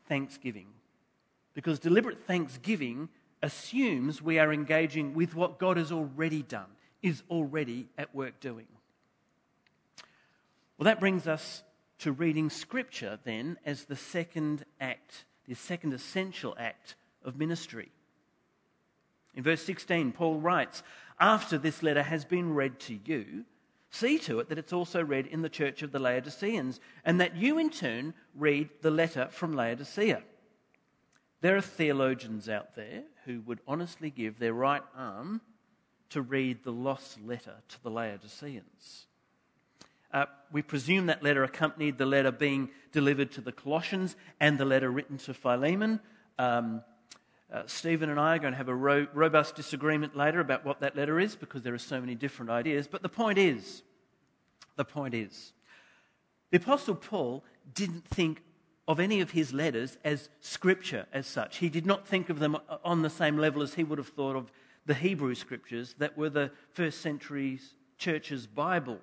thanksgiving. 0.09 0.67
Because 1.55 1.79
deliberate 1.79 2.27
thanksgiving 2.27 3.09
assumes 3.43 4.21
we 4.21 4.39
are 4.39 4.53
engaging 4.53 5.15
with 5.15 5.35
what 5.35 5.59
God 5.59 5.77
has 5.77 5.93
already 5.93 6.43
done, 6.43 6.67
is 7.03 7.23
already 7.31 7.89
at 7.97 8.15
work 8.15 8.41
doing. 8.41 8.67
Well, 10.77 10.85
that 10.85 11.01
brings 11.01 11.27
us 11.27 11.63
to 12.01 12.13
reading 12.13 12.51
Scripture 12.51 13.19
then 13.25 13.59
as 13.65 13.85
the 13.85 13.97
second 13.97 14.65
act, 14.81 15.25
the 15.47 15.55
second 15.55 15.95
essential 15.95 16.55
act 16.59 16.97
of 17.25 17.39
ministry. 17.39 17.91
In 19.35 19.43
verse 19.43 19.63
16, 19.63 20.13
Paul 20.13 20.41
writes, 20.41 20.83
After 21.19 21.59
this 21.59 21.83
letter 21.83 22.03
has 22.03 22.25
been 22.25 22.55
read 22.55 22.79
to 22.81 22.99
you, 23.05 23.45
see 23.91 24.19
to 24.21 24.41
it 24.41 24.49
that 24.49 24.59
it's 24.59 24.73
also 24.73 25.03
read 25.03 25.27
in 25.27 25.43
the 25.43 25.49
church 25.49 25.83
of 25.83 25.93
the 25.93 25.99
Laodiceans, 25.99 26.81
and 27.05 27.21
that 27.21 27.37
you 27.37 27.59
in 27.59 27.71
turn 27.71 28.15
read 28.35 28.69
the 28.83 28.91
letter 28.91 29.29
from 29.31 29.55
Laodicea. 29.55 30.23
There 31.41 31.57
are 31.57 31.63
theologians 31.63 32.49
out 32.49 32.75
there 32.75 33.05
who 33.25 33.41
would 33.43 33.61
honestly 33.67 34.11
give 34.11 34.39
their 34.39 34.53
right 34.53 34.83
arm 34.97 35.41
to 36.11 36.23
read 36.23 36.63
the 36.63 36.73
lost 36.73 37.21
letter 37.23 37.57
to 37.69 37.83
the 37.83 37.91
Laodiceans. 37.91 39.07
Uh, 40.13 40.27
we 40.53 40.63
presume 40.63 41.07
that 41.07 41.23
letter 41.23 41.45
accompanied 41.45 41.99
the 41.99 42.07
letter 42.07 42.31
being 42.31 42.71
delivered 42.93 43.33
to 43.33 43.41
the 43.41 43.53
Colossians 43.53 44.17
and 44.41 44.57
the 44.57 44.65
letter 44.65 44.91
written 44.91 45.19
to 45.19 45.35
Philemon. 45.35 46.01
Um, 46.39 46.83
uh, 47.57 47.63
Stephen 47.67 48.11
and 48.11 48.21
I 48.21 48.37
are 48.37 48.39
going 48.39 48.53
to 48.53 48.57
have 48.59 48.69
a 48.69 48.75
ro- 48.75 49.07
robust 49.15 49.55
disagreement 49.55 50.15
later 50.15 50.41
about 50.41 50.65
what 50.65 50.81
that 50.81 50.95
letter 50.95 51.19
is 51.19 51.35
because 51.37 51.63
there 51.63 51.73
are 51.73 51.79
so 51.79 52.01
many 52.01 52.15
different 52.15 52.51
ideas. 52.51 52.87
But 52.87 53.01
the 53.03 53.09
point 53.09 53.39
is, 53.39 53.83
the 54.77 54.85
point 54.85 55.15
is, 55.15 55.55
The 56.51 56.59
Apostle 56.59 56.97
Paul 56.97 57.45
didn't 57.73 58.07
think 58.07 58.43
of 58.87 59.01
any 59.01 59.21
of 59.23 59.31
his 59.31 59.55
letters 59.55 59.97
as 60.05 60.29
scripture 60.41 61.07
as 61.13 61.27
such. 61.27 61.57
He 61.57 61.71
did 61.71 61.87
not 61.87 62.07
think 62.07 62.29
of 62.29 62.41
them 62.41 62.59
on 62.85 63.01
the 63.01 63.11
same 63.11 63.39
level 63.39 63.63
as 63.63 63.75
he 63.75 63.85
would 63.85 63.99
have 63.99 64.09
thought 64.09 64.37
of 64.37 64.53
the 64.85 64.95
Hebrew 64.95 65.35
scriptures 65.35 65.95
that 65.99 66.17
were 66.17 66.31
the 66.31 66.51
first 66.73 67.01
century 67.01 67.59
church's 67.97 68.47
Bible. 68.47 69.01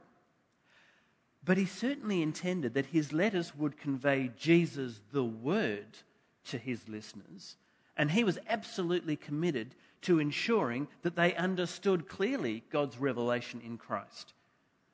But 1.44 1.58
he 1.58 1.66
certainly 1.66 2.22
intended 2.22 2.76
that 2.76 2.86
his 2.88 3.12
letters 3.12 3.56
would 3.56 3.78
convey 3.78 4.32
Jesus, 4.38 5.02
the 5.12 5.26
Word, 5.26 5.98
to 6.46 6.58
his 6.58 6.88
listeners. 6.88 7.58
And 7.96 8.12
he 8.12 8.24
was 8.24 8.40
absolutely 8.50 9.16
committed 9.16 9.76
to 10.02 10.20
ensuring 10.20 10.88
that 11.02 11.16
they 11.16 11.36
understood 11.36 12.08
clearly 12.08 12.64
God's 12.70 12.98
revelation 12.98 13.62
in 13.64 13.78
Christ. 13.78 14.34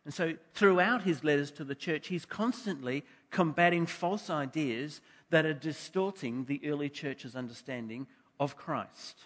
And 0.06 0.14
so, 0.14 0.36
throughout 0.54 1.04
his 1.04 1.24
letters 1.24 1.52
to 1.52 1.64
the 1.64 1.76
church, 1.76 2.08
he's 2.08 2.26
constantly 2.26 3.04
combating 3.32 3.86
false 3.86 4.30
ideas 4.30 5.02
that 5.30 5.46
are 5.46 5.54
distorting 5.54 6.46
the 6.46 6.62
early 6.66 6.90
church's 6.90 7.36
understanding 7.36 8.08
of 8.40 8.56
Christ. 8.56 9.26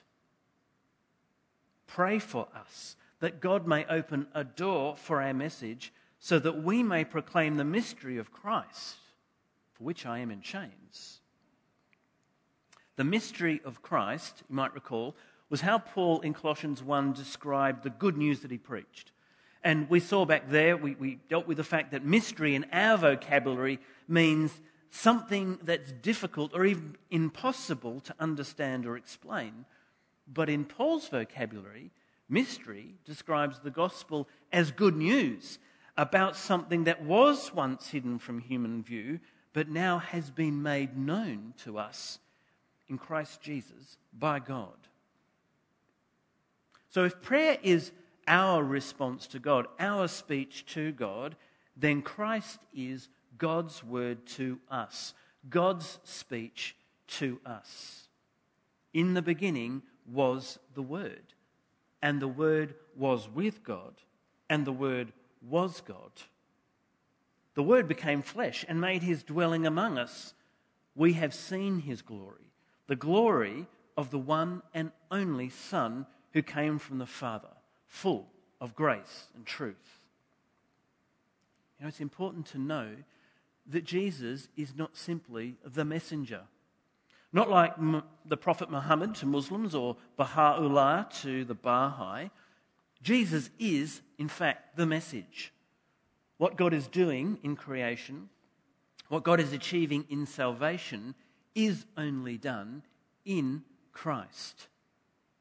Pray 1.88 2.20
for 2.20 2.48
us 2.56 2.96
that 3.20 3.40
God 3.40 3.68
may 3.68 3.86
open 3.86 4.28
a 4.34 4.44
door 4.44 4.96
for 4.96 5.22
our 5.22 5.34
message 5.34 5.94
so 6.20 6.40
that 6.40 6.64
we 6.64 6.84
may 6.84 7.06
proclaim 7.06 7.56
the 7.56 7.64
mystery 7.64 8.18
of 8.18 8.32
Christ, 8.32 8.98
for 9.74 9.84
which 9.84 10.06
I 10.06 10.20
am 10.20 10.32
in 10.32 10.42
chains. 10.42 11.22
The 12.96 13.04
mystery 13.04 13.60
of 13.66 13.82
Christ, 13.82 14.44
you 14.50 14.56
might 14.56 14.74
recall, 14.74 15.16
was 15.50 15.62
how 15.62 15.80
Paul 15.80 16.22
in 16.22 16.34
Colossians 16.34 16.84
1 16.84 17.14
described 17.14 17.84
the 17.84 17.90
good 17.90 18.18
news 18.18 18.42
that 18.42 18.52
he 18.52 18.58
preached. 18.58 19.12
And 19.64 19.90
we 19.90 20.00
saw 20.00 20.26
back 20.26 20.50
there, 20.50 20.76
we, 20.78 20.96
we 20.96 21.20
dealt 21.30 21.48
with 21.48 21.58
the 21.58 21.64
fact 21.64 21.92
that 21.92 22.06
mystery 22.06 22.54
in 22.54 22.66
our 22.72 22.98
vocabulary 22.98 23.80
means 24.08 24.62
something 24.90 25.58
that's 25.64 25.92
difficult 25.92 26.52
or 26.54 26.66
even 26.66 26.96
impossible 27.10 28.00
to 28.02 28.16
understand 28.20 28.86
or 28.86 28.96
explain. 28.96 29.66
But 30.32 30.50
in 30.50 30.66
Paul's 30.66 31.08
vocabulary, 31.08 31.92
mystery 32.30 32.96
describes 33.06 33.60
the 33.60 33.72
gospel 33.72 34.28
as 34.52 34.72
good 34.72 34.96
news 34.96 35.60
about 35.98 36.36
something 36.36 36.84
that 36.84 37.04
was 37.04 37.54
once 37.54 37.90
hidden 37.90 38.20
from 38.20 38.40
human 38.40 38.84
view, 38.84 39.20
but 39.54 39.70
now 39.70 40.00
has 40.00 40.30
been 40.30 40.62
made 40.62 40.98
known 40.98 41.54
to 41.64 41.78
us 41.78 42.20
in 42.94 43.00
Christ 43.00 43.42
Jesus 43.42 43.98
by 44.14 44.38
God. 44.38 44.78
So 46.92 47.06
if 47.06 47.24
prayer 47.24 47.58
is 47.64 47.92
our 48.28 48.64
response 48.64 49.26
to 49.28 49.40
God, 49.40 49.66
our 49.80 50.08
speech 50.08 50.64
to 50.76 50.92
God, 50.92 51.36
then 51.76 52.04
Christ 52.04 52.60
is 52.72 53.10
God's 53.40 53.84
word 53.84 54.28
to 54.38 54.60
us, 54.70 55.16
God's 55.50 55.98
speech 56.04 56.76
to 57.08 57.40
us. 57.44 58.10
In 58.94 59.16
the 59.16 59.24
beginning 59.24 59.82
was 60.06 60.60
the 60.76 60.84
Word, 60.84 61.34
and 62.00 62.22
the 62.22 62.28
Word 62.28 62.76
was 62.96 63.28
with 63.28 63.64
God, 63.64 63.96
and 64.52 64.66
the 64.66 64.72
Word 64.72 65.14
was 65.42 65.82
God. 65.82 66.12
The 67.56 67.64
Word 67.64 67.88
became 67.88 68.22
flesh 68.22 68.64
and 68.70 68.80
made 68.80 69.02
his 69.02 69.24
dwelling 69.24 69.66
among 69.66 69.98
us. 69.98 70.36
We 70.94 71.14
have 71.14 71.34
seen 71.34 71.80
his 71.80 72.04
glory, 72.04 72.53
the 72.88 72.96
glory 72.96 73.68
of 73.98 74.12
the 74.12 74.20
one 74.20 74.62
and 74.74 74.92
only 75.12 75.50
Son 75.50 76.06
who 76.34 76.42
came 76.42 76.80
from 76.80 76.98
the 76.98 77.06
Father, 77.06 77.50
full 77.88 78.28
of 78.60 78.76
grace 78.76 79.28
and 79.36 79.46
truth. 79.46 80.00
You 81.78 81.84
know, 81.84 81.90
it's 81.90 82.00
important 82.00 82.46
to 82.48 82.58
know 82.58 82.90
that 83.68 83.86
Jesus 83.86 84.48
is 84.58 84.76
not 84.76 84.98
simply 84.98 85.56
the 85.64 85.86
messenger. 85.86 86.42
Not 87.32 87.50
like 87.50 87.74
the 88.26 88.38
Prophet 88.38 88.70
Muhammad 88.70 89.16
to 89.16 89.26
Muslims 89.26 89.74
or 89.74 89.98
Baha'u'llah 90.18 91.10
to 91.22 91.46
the 91.46 91.56
Baha'i. 91.56 92.30
Jesus 93.02 93.50
is, 93.58 94.02
in 94.18 94.28
fact, 94.28 94.78
the 94.78 94.86
message. 94.86 95.52
What 96.38 96.58
God 96.58 96.74
is 96.74 96.88
doing 96.88 97.40
in 97.44 97.56
creation, 97.56 98.30
what 99.10 99.24
God 99.24 99.40
is 99.40 99.52
achieving 99.52 100.06
in 100.10 100.26
salvation, 100.26 101.16
is 101.56 101.86
only 101.98 102.38
done 102.38 102.84
in 103.26 103.64
Christ. 103.92 104.68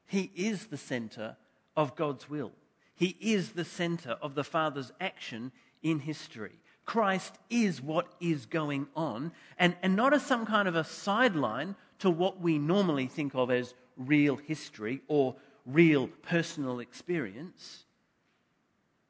He 0.05 0.31
is 0.35 0.67
the 0.67 0.77
center 0.77 1.37
of 1.75 1.95
God's 1.95 2.29
will. 2.29 2.51
He 2.95 3.17
is 3.19 3.51
the 3.51 3.65
center 3.65 4.17
of 4.21 4.35
the 4.35 4.43
Father's 4.43 4.91
action 5.01 5.51
in 5.81 5.99
history. 5.99 6.59
Christ 6.85 7.37
is 7.49 7.81
what 7.81 8.07
is 8.19 8.45
going 8.45 8.87
on, 8.95 9.31
and, 9.57 9.75
and 9.81 9.95
not 9.95 10.13
as 10.13 10.25
some 10.25 10.45
kind 10.45 10.67
of 10.67 10.75
a 10.75 10.83
sideline 10.83 11.75
to 11.99 12.09
what 12.09 12.41
we 12.41 12.57
normally 12.57 13.07
think 13.07 13.33
of 13.35 13.49
as 13.49 13.73
real 13.97 14.35
history 14.35 15.01
or 15.07 15.35
real 15.65 16.07
personal 16.07 16.79
experience. 16.79 17.85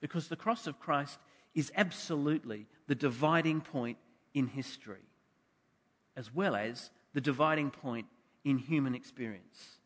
Because 0.01 0.27
the 0.27 0.35
cross 0.35 0.67
of 0.67 0.79
Christ 0.79 1.17
is 1.55 1.71
absolutely 1.75 2.67
the 2.87 2.95
dividing 2.95 3.61
point 3.61 3.97
in 4.33 4.47
history, 4.47 5.01
as 6.15 6.33
well 6.33 6.55
as 6.55 6.89
the 7.13 7.21
dividing 7.21 7.71
point 7.71 8.07
in 8.43 8.57
human 8.57 8.95
experience. 8.95 9.77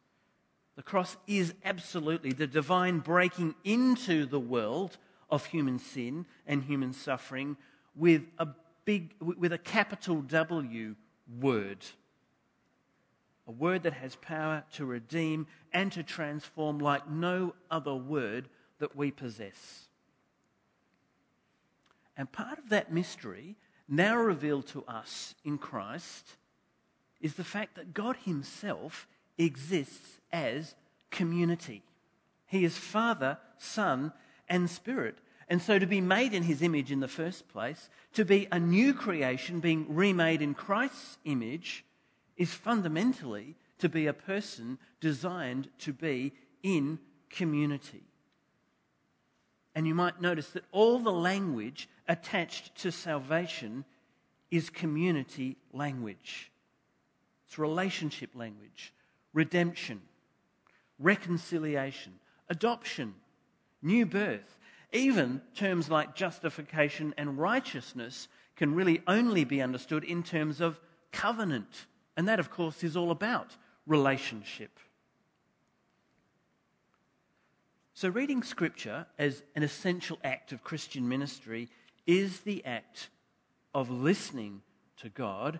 The 0.75 0.83
cross 0.83 1.17
is 1.25 1.53
absolutely 1.65 2.33
the 2.33 2.47
divine 2.47 2.99
breaking 2.99 3.55
into 3.63 4.25
the 4.25 4.39
world 4.39 4.97
of 5.29 5.45
human 5.47 5.79
sin 5.79 6.25
and 6.45 6.63
human 6.63 6.93
suffering 6.93 7.57
with 7.95 8.23
a 8.37 8.47
big, 8.85 9.13
with 9.19 9.51
a 9.51 9.57
capital 9.57 10.21
W 10.21 10.95
word. 11.39 11.83
A 13.47 13.51
word 13.51 13.83
that 13.83 13.93
has 13.93 14.15
power 14.17 14.63
to 14.73 14.85
redeem 14.85 15.47
and 15.73 15.91
to 15.93 16.03
transform 16.03 16.79
like 16.79 17.09
no 17.09 17.55
other 17.71 17.95
word 17.95 18.49
that 18.79 18.95
we 18.95 19.09
possess. 19.09 19.87
And 22.15 22.31
part 22.31 22.59
of 22.59 22.69
that 22.69 22.91
mystery, 22.91 23.55
now 23.87 24.15
revealed 24.17 24.67
to 24.67 24.83
us 24.85 25.35
in 25.43 25.57
Christ, 25.57 26.37
is 27.21 27.35
the 27.35 27.43
fact 27.43 27.75
that 27.75 27.93
God 27.93 28.17
Himself 28.23 29.07
exists 29.37 30.19
as 30.31 30.75
community. 31.11 31.83
He 32.45 32.63
is 32.63 32.77
Father, 32.77 33.37
Son, 33.57 34.11
and 34.49 34.69
Spirit. 34.69 35.17
And 35.49 35.61
so, 35.61 35.79
to 35.79 35.85
be 35.85 36.01
made 36.01 36.33
in 36.33 36.43
his 36.43 36.61
image 36.61 36.91
in 36.91 36.99
the 36.99 37.07
first 37.07 37.47
place, 37.47 37.89
to 38.13 38.25
be 38.25 38.47
a 38.51 38.59
new 38.59 38.93
creation, 38.93 39.61
being 39.61 39.85
remade 39.87 40.41
in 40.41 40.53
Christ's 40.53 41.17
image, 41.23 41.85
is 42.35 42.53
fundamentally 42.53 43.55
to 43.79 43.87
be 43.87 44.07
a 44.07 44.13
person 44.13 44.77
designed 44.99 45.69
to 45.79 45.93
be 45.93 46.33
in 46.63 46.99
community. 47.29 48.06
And 49.77 49.85
you 49.85 49.93
might 49.93 50.19
notice 50.19 50.49
that 50.53 50.63
all 50.71 50.97
the 50.97 51.11
language 51.11 51.87
attached 52.07 52.73
to 52.77 52.91
salvation 52.91 53.85
is 54.49 54.71
community 54.71 55.55
language. 55.71 56.51
It's 57.45 57.59
relationship 57.59 58.31
language, 58.33 58.91
redemption, 59.33 60.01
reconciliation, 60.97 62.13
adoption, 62.49 63.13
new 63.83 64.07
birth. 64.07 64.57
Even 64.93 65.43
terms 65.53 65.91
like 65.91 66.15
justification 66.15 67.13
and 67.15 67.37
righteousness 67.37 68.29
can 68.55 68.73
really 68.73 69.03
only 69.05 69.43
be 69.43 69.61
understood 69.61 70.03
in 70.03 70.23
terms 70.23 70.59
of 70.59 70.79
covenant. 71.11 71.85
And 72.17 72.27
that, 72.27 72.39
of 72.39 72.49
course, 72.49 72.83
is 72.83 72.97
all 72.97 73.11
about 73.11 73.55
relationship. 73.85 74.79
So, 77.99 78.09
reading 78.09 78.43
Scripture 78.43 79.07
as 79.17 79.41
an 79.55 79.63
essential 79.63 80.19
act 80.23 80.51
of 80.51 80.63
Christian 80.63 81.09
ministry 81.09 81.67
is 82.05 82.41
the 82.41 82.63
act 82.63 83.09
of 83.73 83.89
listening 83.89 84.61
to 84.97 85.09
God, 85.09 85.59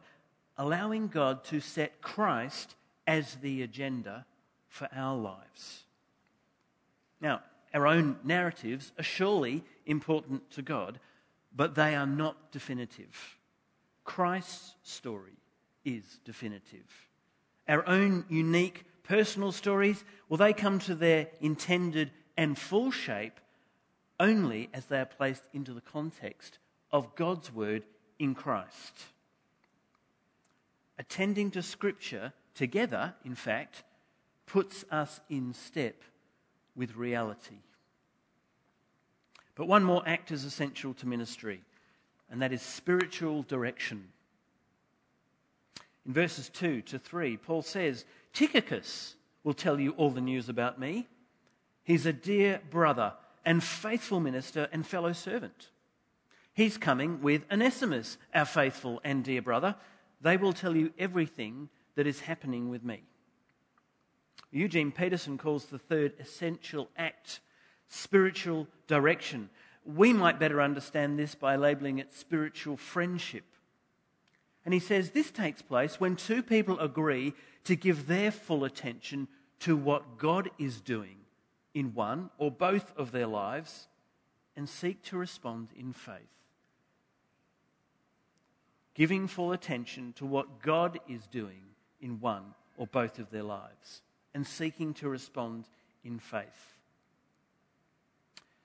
allowing 0.55 1.07
God 1.07 1.43
to 1.45 1.59
set 1.59 1.99
Christ 1.99 2.75
as 3.07 3.37
the 3.37 3.63
agenda 3.63 4.27
for 4.67 4.87
our 4.95 5.17
lives. 5.17 5.85
Now, 7.19 7.41
our 7.73 7.87
own 7.87 8.17
narratives 8.23 8.91
are 8.99 9.03
surely 9.03 9.63
important 9.87 10.51
to 10.51 10.61
God, 10.61 10.99
but 11.55 11.73
they 11.73 11.95
are 11.95 12.05
not 12.05 12.51
definitive. 12.51 13.39
Christ's 14.03 14.75
story 14.83 15.39
is 15.83 16.19
definitive. 16.23 16.85
Our 17.67 17.83
own 17.89 18.25
unique 18.29 18.85
personal 19.01 19.51
stories, 19.51 20.03
well, 20.29 20.37
they 20.37 20.53
come 20.53 20.77
to 20.81 20.93
their 20.93 21.29
intended 21.41 22.11
and 22.37 22.57
full 22.57 22.91
shape 22.91 23.39
only 24.19 24.69
as 24.73 24.85
they 24.85 24.99
are 24.99 25.05
placed 25.05 25.43
into 25.53 25.73
the 25.73 25.81
context 25.81 26.59
of 26.91 27.15
God's 27.15 27.53
word 27.53 27.83
in 28.19 28.33
Christ. 28.35 28.93
Attending 30.99 31.51
to 31.51 31.61
Scripture 31.61 32.33
together, 32.55 33.13
in 33.23 33.35
fact, 33.35 33.83
puts 34.45 34.85
us 34.89 35.19
in 35.29 35.53
step 35.53 36.03
with 36.75 36.95
reality. 36.95 37.57
But 39.55 39.67
one 39.67 39.83
more 39.83 40.03
act 40.05 40.31
is 40.31 40.43
essential 40.43 40.93
to 40.95 41.07
ministry 41.07 41.61
and 42.29 42.41
that 42.41 42.51
is 42.51 42.61
spiritual 42.61 43.43
direction. 43.43 44.09
In 46.05 46.13
verses 46.13 46.49
2 46.49 46.81
to 46.83 46.99
3, 46.99 47.37
Paul 47.37 47.61
says, 47.61 48.05
Tychicus 48.33 49.15
will 49.43 49.53
tell 49.53 49.79
you 49.79 49.91
all 49.91 50.09
the 50.09 50.21
news 50.21 50.49
about 50.49 50.79
me. 50.79 51.07
He's 51.87 52.05
a 52.05 52.11
dear 52.11 52.59
brother 52.69 53.13
and 53.45 53.63
faithful 53.63 54.19
minister 54.19 54.67
and 54.73 54.85
fellow 54.85 55.13
servant. 55.13 55.69
He's 56.53 56.77
coming 56.77 57.21
with 57.21 57.45
Onesimus, 57.49 58.17
our 58.33 58.43
faithful 58.43 58.99
and 59.05 59.23
dear 59.23 59.41
brother. 59.41 59.73
They 60.19 60.35
will 60.35 60.51
tell 60.51 60.75
you 60.75 60.91
everything 60.99 61.69
that 61.95 62.05
is 62.05 62.19
happening 62.19 62.67
with 62.67 62.83
me. 62.83 63.03
Eugene 64.51 64.91
Peterson 64.91 65.37
calls 65.37 65.67
the 65.67 65.79
third 65.79 66.11
essential 66.19 66.89
act 66.97 67.39
spiritual 67.87 68.67
direction. 68.87 69.49
We 69.85 70.11
might 70.11 70.39
better 70.39 70.61
understand 70.61 71.17
this 71.17 71.35
by 71.35 71.55
labeling 71.55 71.99
it 71.99 72.11
spiritual 72.11 72.75
friendship. 72.75 73.45
And 74.65 74.73
he 74.73 74.81
says 74.81 75.11
this 75.11 75.31
takes 75.31 75.61
place 75.61 76.01
when 76.01 76.17
two 76.17 76.43
people 76.43 76.77
agree 76.81 77.33
to 77.63 77.77
give 77.77 78.07
their 78.07 78.31
full 78.31 78.65
attention 78.65 79.29
to 79.61 79.77
what 79.77 80.17
God 80.17 80.49
is 80.59 80.81
doing 80.81 81.19
in 81.77 81.93
one 81.93 82.29
or 82.37 82.49
both 82.49 82.91
of 82.97 83.11
their 83.11 83.27
lives 83.27 83.87
and 84.55 84.67
seek 84.67 85.03
to 85.03 85.17
respond 85.17 85.69
in 85.75 85.93
faith 85.93 86.37
giving 88.97 89.27
full 89.27 89.51
attention 89.51 90.11
to 90.13 90.25
what 90.25 90.59
God 90.63 90.99
is 91.07 91.27
doing 91.27 91.61
in 92.01 92.19
one 92.19 92.55
or 92.77 92.87
both 92.87 93.19
of 93.19 93.29
their 93.29 93.43
lives, 93.43 94.01
and 94.33 94.45
seeking 94.45 94.93
to 94.95 95.07
respond 95.07 95.65
in 96.03 96.17
faith. 96.17 96.75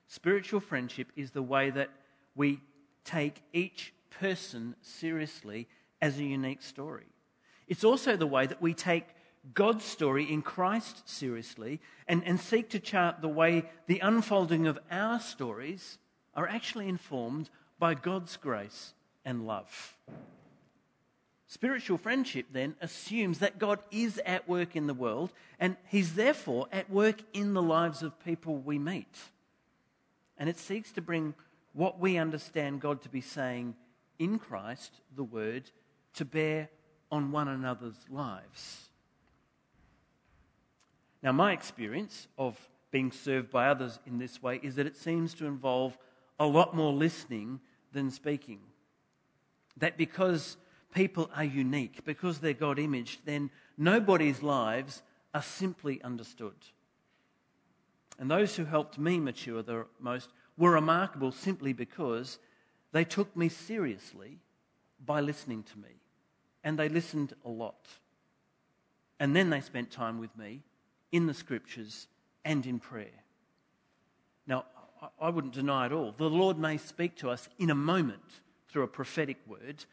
Spiritual 0.06 0.60
friendship 0.60 1.08
is 1.16 1.30
the 1.30 1.42
way 1.42 1.68
that 1.68 1.90
we 2.34 2.60
take 3.04 3.42
each 3.52 3.92
person 4.08 4.74
seriously 4.80 5.68
as 6.00 6.18
a 6.18 6.24
unique 6.24 6.62
story. 6.62 7.06
It's 7.68 7.84
also 7.84 8.16
the 8.16 8.26
way 8.26 8.46
that 8.46 8.60
we 8.60 8.72
take 8.72 9.08
God's 9.54 9.84
story 9.84 10.30
in 10.30 10.42
Christ 10.42 11.08
seriously 11.08 11.80
and, 12.06 12.22
and 12.24 12.38
seek 12.38 12.70
to 12.70 12.78
chart 12.78 13.20
the 13.20 13.28
way 13.28 13.64
the 13.86 13.98
unfolding 13.98 14.66
of 14.66 14.78
our 14.90 15.18
stories 15.20 15.98
are 16.34 16.48
actually 16.48 16.88
informed 16.88 17.50
by 17.78 17.94
God's 17.94 18.36
grace 18.36 18.94
and 19.24 19.46
love. 19.46 19.96
Spiritual 21.48 21.98
friendship 21.98 22.46
then 22.52 22.76
assumes 22.80 23.40
that 23.40 23.58
God 23.58 23.80
is 23.90 24.18
at 24.24 24.48
work 24.48 24.74
in 24.74 24.86
the 24.86 24.94
world 24.94 25.32
and 25.58 25.76
He's 25.88 26.14
therefore 26.14 26.66
at 26.72 26.88
work 26.88 27.20
in 27.32 27.52
the 27.52 27.60
lives 27.60 28.02
of 28.02 28.24
people 28.24 28.56
we 28.56 28.78
meet. 28.78 29.18
And 30.38 30.48
it 30.48 30.58
seeks 30.58 30.92
to 30.92 31.02
bring 31.02 31.34
what 31.74 31.98
we 31.98 32.16
understand 32.16 32.80
God 32.80 33.02
to 33.02 33.08
be 33.08 33.20
saying 33.20 33.74
in 34.18 34.38
Christ, 34.38 34.92
the 35.14 35.24
Word, 35.24 35.70
to 36.14 36.24
bear 36.24 36.70
on 37.10 37.32
one 37.32 37.48
another's 37.48 37.98
lives. 38.08 38.88
Now, 41.22 41.32
my 41.32 41.52
experience 41.52 42.26
of 42.36 42.58
being 42.90 43.12
served 43.12 43.50
by 43.50 43.68
others 43.68 43.98
in 44.06 44.18
this 44.18 44.42
way 44.42 44.60
is 44.62 44.74
that 44.74 44.86
it 44.86 44.96
seems 44.96 45.34
to 45.34 45.46
involve 45.46 45.96
a 46.38 46.46
lot 46.46 46.74
more 46.74 46.92
listening 46.92 47.60
than 47.92 48.10
speaking 48.10 48.60
that 49.76 49.96
because 49.96 50.56
people 50.94 51.30
are 51.34 51.44
unique, 51.44 52.04
because 52.04 52.38
they're 52.38 52.52
God 52.52 52.78
imaged, 52.78 53.20
then 53.24 53.50
nobody's 53.78 54.42
lives 54.42 55.02
are 55.32 55.42
simply 55.42 56.02
understood. 56.02 56.54
And 58.18 58.30
those 58.30 58.56
who 58.56 58.64
helped 58.64 58.98
me 58.98 59.18
mature 59.18 59.62
the 59.62 59.86
most 59.98 60.30
were 60.56 60.72
remarkable 60.72 61.32
simply 61.32 61.72
because 61.72 62.38
they 62.92 63.04
took 63.04 63.34
me 63.34 63.48
seriously 63.48 64.38
by 65.04 65.20
listening 65.20 65.62
to 65.64 65.78
me. 65.78 65.88
And 66.62 66.78
they 66.78 66.88
listened 66.88 67.34
a 67.44 67.48
lot. 67.48 67.88
And 69.18 69.34
then 69.34 69.50
they 69.50 69.60
spent 69.60 69.90
time 69.90 70.18
with 70.18 70.36
me 70.36 70.62
in 71.12 71.26
the 71.26 71.34
scriptures 71.34 72.08
and 72.44 72.66
in 72.66 72.80
prayer. 72.80 73.22
Now, 74.46 74.64
I 75.20 75.30
wouldn't 75.30 75.52
deny 75.52 75.86
it 75.86 75.92
all. 75.92 76.14
The 76.16 76.30
Lord 76.30 76.58
may 76.58 76.76
speak 76.78 77.16
to 77.16 77.30
us 77.30 77.48
in 77.58 77.70
a 77.70 77.74
moment 77.74 78.40
through 78.68 78.82
a 78.82 78.88
prophetic 78.88 79.36
word, 79.46 79.84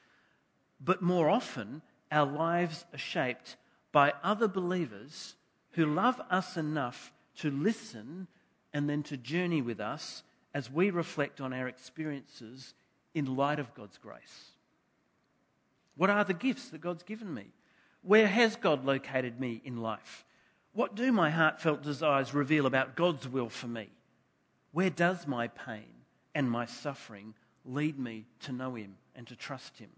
but 0.79 1.01
more 1.01 1.29
often 1.29 1.81
our 2.11 2.25
lives 2.25 2.85
are 2.93 2.99
shaped 2.99 3.57
by 3.91 4.13
other 4.23 4.47
believers 4.47 5.35
who 5.71 5.85
love 5.85 6.21
us 6.29 6.57
enough 6.57 7.11
to 7.37 7.51
listen 7.51 8.27
and 8.73 8.89
then 8.89 9.03
to 9.03 9.17
journey 9.17 9.61
with 9.61 9.79
us 9.79 10.23
as 10.53 10.71
we 10.71 10.89
reflect 10.89 11.41
on 11.41 11.53
our 11.53 11.67
experiences 11.67 12.73
in 13.13 13.35
light 13.35 13.59
of 13.59 13.73
God's 13.73 13.97
grace. 13.97 14.51
What 15.95 16.09
are 16.09 16.23
the 16.23 16.33
gifts 16.33 16.69
that 16.69 16.81
God's 16.81 17.03
given 17.03 17.33
me? 17.33 17.47
Where 18.01 18.27
has 18.27 18.55
God 18.55 18.85
located 18.85 19.39
me 19.39 19.61
in 19.65 19.77
life? 19.77 20.25
What 20.73 20.95
do 20.95 21.11
my 21.11 21.29
heartfelt 21.29 21.81
desires 21.81 22.33
reveal 22.33 22.65
about 22.65 22.95
God's 22.95 23.27
will 23.27 23.49
for 23.49 23.67
me? 23.67 23.89
Where 24.71 24.89
does 24.89 25.27
my 25.27 25.47
pain 25.47 25.87
and 26.35 26.49
my 26.49 26.65
suffering 26.65 27.33
lead 27.65 27.99
me 27.99 28.25
to 28.41 28.51
know 28.51 28.75
Him 28.75 28.95
and 29.15 29.27
to 29.27 29.35
trust 29.35 29.77
Him. 29.77 29.89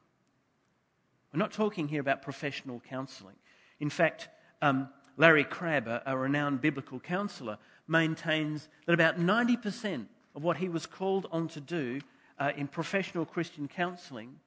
We're 1.33 1.39
not 1.39 1.51
talking 1.51 1.87
here 1.87 2.01
about 2.01 2.21
professional 2.21 2.81
counselling. 2.89 3.35
In 3.79 3.89
fact, 3.89 4.29
um, 4.61 4.89
Larry 5.17 5.43
Crabb, 5.43 5.87
a, 5.87 6.01
a 6.05 6.17
renowned 6.17 6.61
biblical 6.61 6.99
counsellor, 6.99 7.57
maintains 7.87 8.67
that 8.85 8.93
about 8.93 9.19
90% 9.19 10.07
of 10.35 10.43
what 10.43 10.57
he 10.57 10.69
was 10.69 10.85
called 10.85 11.27
on 11.31 11.47
to 11.49 11.59
do 11.59 11.99
uh, 12.39 12.51
in 12.55 12.67
professional 12.67 13.25
Christian 13.25 13.67
counselling 13.67 14.39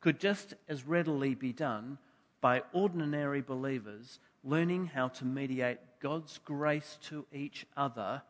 could 0.00 0.18
just 0.18 0.54
as 0.68 0.84
readily 0.84 1.34
be 1.34 1.52
done 1.52 1.98
by 2.40 2.62
ordinary 2.72 3.40
believers 3.40 4.18
learning 4.44 4.86
how 4.86 5.08
to 5.08 5.24
mediate 5.24 5.78
God's 6.00 6.38
grace 6.44 6.98
to 7.08 7.26
each 7.32 7.66
other 7.76 8.22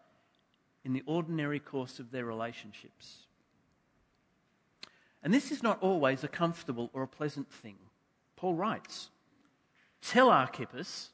in 0.84 0.92
the 0.92 1.02
ordinary 1.06 1.60
course 1.60 1.98
of 1.98 2.10
their 2.10 2.24
relationships. 2.24 3.26
And 5.22 5.32
this 5.32 5.52
is 5.52 5.62
not 5.62 5.80
always 5.80 6.24
a 6.24 6.28
comfortable 6.28 6.90
or 6.92 7.02
a 7.02 7.08
pleasant 7.08 7.50
thing. 7.50 7.76
Paul 8.36 8.54
writes 8.54 9.10
Tell 10.02 10.30
Archippus, 10.30 11.10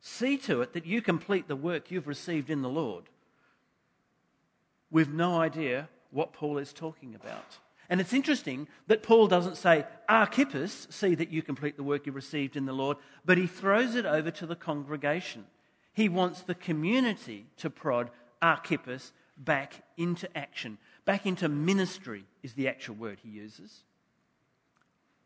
see 0.00 0.38
to 0.38 0.62
it 0.62 0.72
that 0.72 0.86
you 0.86 1.02
complete 1.02 1.48
the 1.48 1.56
work 1.56 1.90
you've 1.90 2.06
received 2.06 2.50
in 2.50 2.62
the 2.62 2.68
Lord. 2.68 3.04
We've 4.90 5.12
no 5.12 5.40
idea 5.40 5.88
what 6.10 6.32
Paul 6.32 6.58
is 6.58 6.72
talking 6.72 7.14
about. 7.14 7.58
And 7.88 8.00
it's 8.00 8.12
interesting 8.12 8.68
that 8.86 9.02
Paul 9.02 9.28
doesn't 9.28 9.56
say, 9.56 9.86
Archippus, 10.08 10.86
see 10.90 11.14
that 11.14 11.30
you 11.30 11.42
complete 11.42 11.76
the 11.76 11.82
work 11.82 12.06
you 12.06 12.12
received 12.12 12.56
in 12.56 12.66
the 12.66 12.72
Lord, 12.72 12.98
but 13.24 13.38
he 13.38 13.46
throws 13.46 13.94
it 13.94 14.04
over 14.04 14.30
to 14.30 14.46
the 14.46 14.56
congregation. 14.56 15.46
He 15.94 16.08
wants 16.08 16.42
the 16.42 16.54
community 16.54 17.46
to 17.56 17.70
prod 17.70 18.10
Archippus 18.42 19.12
back 19.38 19.82
into 19.96 20.28
action, 20.36 20.78
back 21.04 21.24
into 21.24 21.48
ministry, 21.48 22.24
is 22.42 22.52
the 22.54 22.68
actual 22.68 22.96
word 22.96 23.18
he 23.22 23.30
uses. 23.30 23.84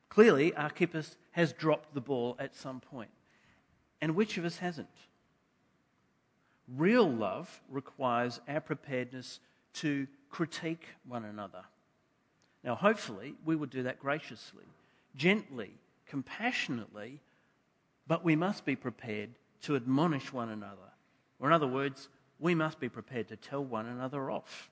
Clearly, 0.09 0.55
Archippus 0.55 1.17
has 1.33 1.53
dropped 1.53 1.95
the 1.95 2.01
ball 2.01 2.37
at 2.39 2.55
some 2.55 2.81
point. 2.81 3.11
And 4.01 4.15
which 4.15 4.37
of 4.39 4.45
us 4.45 4.59
hasn't? 4.59 4.89
Real 6.69 7.11
love 7.11 7.61
requires 7.69 8.41
our 8.47 8.61
preparedness 8.61 9.41
to 9.75 10.07
critique 10.31 10.87
one 11.07 11.25
another. 11.25 11.63
Now, 12.65 12.75
hopefully, 12.75 13.35
we 13.45 13.57
would 13.57 13.71
do 13.71 13.83
that 13.85 13.99
graciously, 13.99 14.65
gently, 15.17 15.73
compassionately, 16.07 17.21
but 18.07 18.25
we 18.25 18.37
must 18.37 18.65
be 18.65 18.77
prepared 18.77 19.31
to 19.63 19.77
admonish 19.77 20.33
one 20.33 20.49
another. 20.49 20.93
Or, 21.41 21.49
in 21.49 21.53
other 21.53 21.67
words, 21.67 22.09
we 22.39 22.55
must 22.55 22.79
be 22.79 22.89
prepared 22.89 23.29
to 23.29 23.37
tell 23.37 23.65
one 23.65 23.87
another 23.87 24.31
off. 24.31 24.71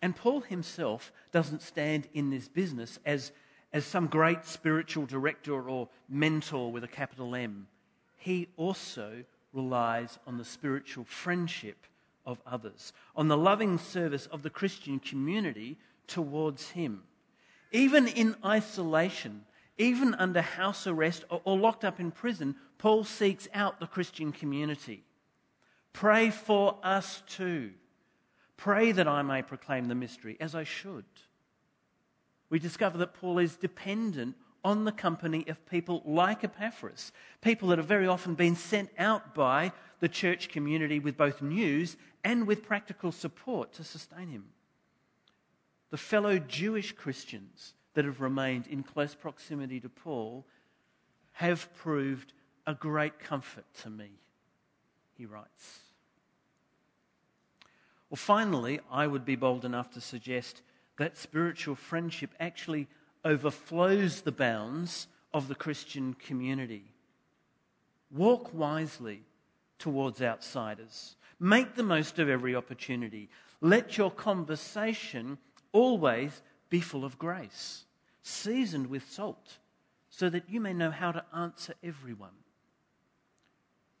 And 0.00 0.14
Paul 0.14 0.40
himself 0.42 1.12
doesn't 1.32 1.62
stand 1.62 2.08
in 2.14 2.30
this 2.30 2.48
business 2.48 2.98
as, 3.04 3.32
as 3.72 3.84
some 3.84 4.06
great 4.06 4.44
spiritual 4.44 5.06
director 5.06 5.68
or 5.68 5.88
mentor 6.08 6.70
with 6.70 6.84
a 6.84 6.88
capital 6.88 7.34
M. 7.34 7.66
He 8.16 8.48
also 8.56 9.24
relies 9.52 10.18
on 10.26 10.38
the 10.38 10.44
spiritual 10.44 11.04
friendship 11.04 11.86
of 12.28 12.40
others, 12.46 12.92
on 13.16 13.26
the 13.26 13.36
loving 13.36 13.78
service 13.78 14.26
of 14.26 14.42
the 14.42 14.50
Christian 14.50 15.00
community 15.00 15.78
towards 16.06 16.70
him. 16.70 17.02
Even 17.72 18.06
in 18.06 18.36
isolation, 18.44 19.44
even 19.78 20.14
under 20.14 20.42
house 20.42 20.86
arrest 20.86 21.24
or, 21.30 21.40
or 21.44 21.56
locked 21.56 21.84
up 21.84 21.98
in 21.98 22.10
prison, 22.10 22.54
Paul 22.76 23.02
seeks 23.02 23.48
out 23.54 23.80
the 23.80 23.86
Christian 23.86 24.30
community. 24.30 25.04
Pray 25.94 26.30
for 26.30 26.76
us 26.82 27.22
too. 27.26 27.70
Pray 28.58 28.92
that 28.92 29.08
I 29.08 29.22
may 29.22 29.42
proclaim 29.42 29.86
the 29.86 29.94
mystery 29.94 30.36
as 30.38 30.54
I 30.54 30.64
should. 30.64 31.06
We 32.50 32.58
discover 32.58 32.98
that 32.98 33.14
Paul 33.14 33.38
is 33.38 33.56
dependent 33.56 34.36
on 34.64 34.84
the 34.84 34.92
company 34.92 35.46
of 35.48 35.64
people 35.66 36.02
like 36.04 36.44
Epaphras, 36.44 37.12
people 37.40 37.68
that 37.68 37.78
have 37.78 37.86
very 37.86 38.06
often 38.06 38.34
been 38.34 38.56
sent 38.56 38.90
out 38.98 39.34
by 39.34 39.72
the 40.00 40.08
church 40.08 40.48
community 40.48 40.98
with 40.98 41.16
both 41.16 41.42
news 41.42 41.96
and 42.24 42.46
with 42.46 42.66
practical 42.66 43.12
support 43.12 43.72
to 43.74 43.84
sustain 43.84 44.28
him. 44.28 44.44
the 45.90 45.96
fellow 45.96 46.38
Jewish 46.38 46.92
Christians 46.92 47.72
that 47.94 48.04
have 48.04 48.20
remained 48.20 48.66
in 48.66 48.82
close 48.82 49.14
proximity 49.14 49.80
to 49.80 49.88
Paul 49.88 50.44
have 51.32 51.72
proved 51.76 52.32
a 52.66 52.74
great 52.74 53.18
comfort 53.18 53.64
to 53.82 53.90
me, 53.90 54.10
he 55.16 55.24
writes. 55.24 55.78
Well, 58.10 58.16
finally, 58.16 58.80
I 58.90 59.06
would 59.06 59.24
be 59.24 59.36
bold 59.36 59.64
enough 59.64 59.90
to 59.92 60.00
suggest 60.00 60.62
that 60.98 61.16
spiritual 61.16 61.74
friendship 61.74 62.30
actually 62.38 62.88
overflows 63.24 64.20
the 64.20 64.32
bounds 64.32 65.06
of 65.32 65.48
the 65.48 65.54
Christian 65.54 66.14
community. 66.14 66.92
Walk 68.10 68.52
wisely 68.52 69.22
towards 69.78 70.22
outsiders. 70.22 71.16
Make 71.40 71.74
the 71.74 71.82
most 71.82 72.18
of 72.18 72.28
every 72.28 72.54
opportunity. 72.54 73.28
Let 73.60 73.96
your 73.96 74.10
conversation 74.10 75.38
always 75.72 76.42
be 76.68 76.80
full 76.80 77.04
of 77.04 77.18
grace, 77.18 77.84
seasoned 78.22 78.88
with 78.88 79.10
salt, 79.10 79.58
so 80.10 80.28
that 80.30 80.48
you 80.48 80.60
may 80.60 80.72
know 80.72 80.90
how 80.90 81.12
to 81.12 81.24
answer 81.34 81.74
everyone. 81.82 82.34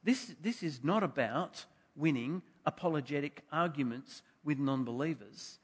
This, 0.02 0.34
this 0.40 0.62
is 0.62 0.82
not 0.82 1.02
about 1.02 1.64
winning 1.96 2.42
apologetic 2.64 3.42
arguments 3.52 4.22
with 4.44 4.58
non 4.58 4.84
believers. 4.84 5.58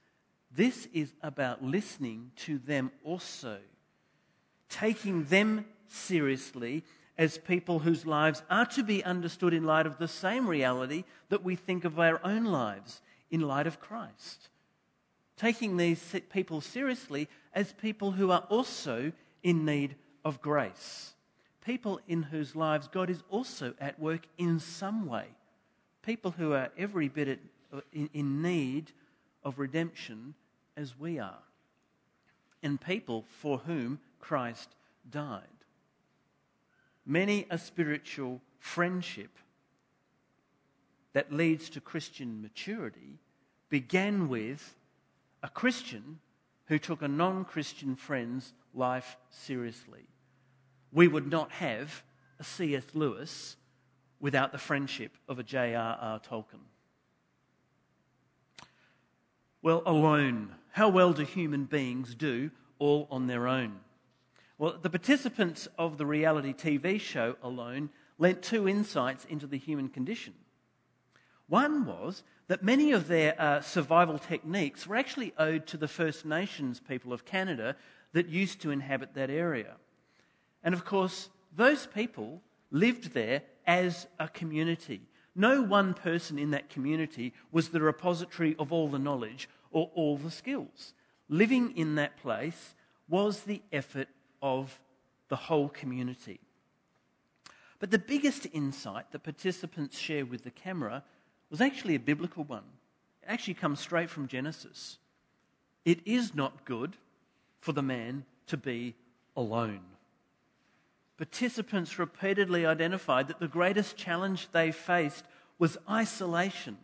This 0.51 0.87
is 0.93 1.13
about 1.23 1.65
listening 1.65 2.31
to 2.37 2.59
them 2.59 2.93
also, 3.03 3.59
taking 4.69 5.25
them 5.25 5.65
seriously 5.89 6.85
as 7.17 7.39
people 7.39 7.81
whose 7.81 8.07
lives 8.07 8.43
are 8.51 8.67
to 8.67 8.83
be 8.83 9.05
understood 9.05 9.55
in 9.55 9.65
light 9.65 9.87
of 9.87 9.99
the 9.99 10.09
same 10.09 10.49
reality 10.49 11.05
that 11.29 11.45
we 11.45 11.55
think 11.55 11.85
of 11.85 11.99
our 11.99 12.21
own 12.25 12.45
lives 12.45 13.01
in 13.31 13.41
light 13.41 13.67
of 13.67 13.81
Christ. 13.81 14.49
Taking 15.37 15.77
these 15.77 16.15
people 16.33 16.61
seriously 16.61 17.29
as 17.53 17.73
people 17.73 18.13
who 18.13 18.31
are 18.31 18.45
also 18.49 19.13
in 19.43 19.65
need 19.65 19.95
of 20.25 20.41
grace. 20.41 21.13
People 21.65 22.01
in 22.07 22.23
whose 22.23 22.55
lives 22.55 22.89
God 22.89 23.11
is 23.11 23.23
also 23.31 23.75
at 23.81 23.99
work 23.99 24.27
in 24.37 24.59
some 24.59 25.07
way. 25.07 25.27
People 26.03 26.33
who 26.33 26.53
are 26.53 26.71
every 26.77 27.09
bit 27.09 27.41
in 27.93 28.43
need 28.43 28.91
of 29.45 29.59
redemption 29.59 30.35
as 30.77 30.99
we 30.99 31.19
are. 31.19 31.43
And 32.63 32.81
people 32.81 33.25
for 33.41 33.59
whom 33.59 34.01
Christ 34.21 34.69
died. 35.11 35.43
Many 37.07 37.47
a 37.51 37.59
spiritual 37.59 38.41
friendship 38.59 39.39
that 41.13 41.33
leads 41.33 41.69
to 41.71 41.81
Christian 41.81 42.41
maturity 42.43 43.19
began 43.69 44.29
with 44.29 44.75
a 45.43 45.49
Christian 45.49 46.19
who 46.67 46.79
took 46.79 47.03
a 47.03 47.09
non 47.09 47.45
Christian 47.45 47.95
friend's 47.97 48.53
life 48.73 49.17
seriously. 49.31 50.07
We 50.93 51.09
would 51.09 51.31
not 51.31 51.51
have 51.53 52.03
a 52.39 52.45
C.S. 52.45 52.85
Lewis 52.95 53.57
without 54.21 54.53
the 54.53 54.59
friendship 54.59 55.13
of 55.29 55.39
a 55.39 55.43
J.R.R. 55.43 56.21
Tolkien. 56.21 56.61
Well, 59.61 59.83
alone. 59.87 60.55
How 60.73 60.89
well 60.89 61.13
do 61.13 61.25
human 61.25 61.65
beings 61.65 62.15
do 62.15 62.51
all 62.79 63.07
on 63.11 63.27
their 63.27 63.47
own? 63.47 63.81
Well, 64.57 64.79
the 64.81 64.91
participants 64.91 65.67
of 65.77 65.99
the 65.99 66.07
reality 66.07 66.53
TV 66.53 67.01
show 67.01 67.37
Alone 67.43 67.91
lent 68.19 68.43
two 68.43 68.69
insights 68.69 69.25
into 69.25 69.49
the 69.49 69.59
human 69.59 69.89
condition. 69.89 70.35
One 71.49 71.85
was 71.85 72.23
that 72.47 72.63
many 72.63 72.93
of 72.93 73.09
their 73.09 73.35
uh, 73.41 73.61
survival 73.61 74.19
techniques 74.19 74.87
were 74.87 74.97
actually 74.97 75.35
owed 75.39 75.67
to 75.67 75.77
the 75.77 75.89
First 75.89 76.25
Nations 76.25 76.79
people 76.79 77.13
of 77.13 77.25
Canada 77.25 77.75
that 78.13 78.29
used 78.29 78.61
to 78.63 78.71
inhabit 78.71 79.15
that 79.15 79.29
area. 79.29 79.75
And 80.63 80.73
of 80.73 80.85
course, 80.85 81.31
those 81.55 81.87
people 81.87 82.41
lived 82.71 83.13
there 83.13 83.43
as 83.67 84.07
a 84.21 84.29
community. 84.29 85.03
No 85.35 85.63
one 85.63 85.95
person 85.95 86.39
in 86.39 86.53
that 86.53 86.71
community 86.71 87.33
was 87.51 87.71
the 87.71 87.81
repository 87.81 88.55
of 88.59 88.73
all 88.73 88.89
the 88.89 89.01
knowledge 89.01 89.49
or 89.73 89.91
all 89.95 90.17
the 90.17 90.31
skills. 90.31 90.95
Living 91.29 91.77
in 91.77 91.97
that 91.97 92.17
place 92.17 92.75
was 93.09 93.41
the 93.41 93.63
effort 93.73 94.09
of 94.45 94.79
the 95.31 95.37
whole 95.37 95.71
community. 95.71 96.39
But 97.81 97.91
the 97.91 97.99
biggest 97.99 98.47
insight 98.53 99.11
that 99.11 99.25
participants 99.25 99.99
share 99.99 100.27
with 100.27 100.45
the 100.45 100.51
camera 100.51 101.03
was 101.51 101.63
actually 101.63 101.95
a 101.95 102.01
biblical 102.01 102.45
one. 102.45 102.65
It 103.23 103.29
actually 103.29 103.55
comes 103.55 103.81
straight 103.81 104.11
from 104.11 104.29
Genesis. 104.29 104.99
It 105.87 106.01
is 106.05 106.35
not 106.35 106.67
good 106.67 106.99
for 107.61 107.73
the 107.73 107.83
man 107.83 108.27
to 108.49 108.59
be 108.59 108.95
alone. 109.35 109.81
Participants 111.17 111.99
repeatedly 111.99 112.67
identified 112.67 113.29
that 113.29 113.41
the 113.41 113.49
greatest 113.49 113.97
challenge 113.97 114.49
they 114.53 114.71
faced 114.71 115.25
was 115.59 115.79
isolation. 115.89 116.77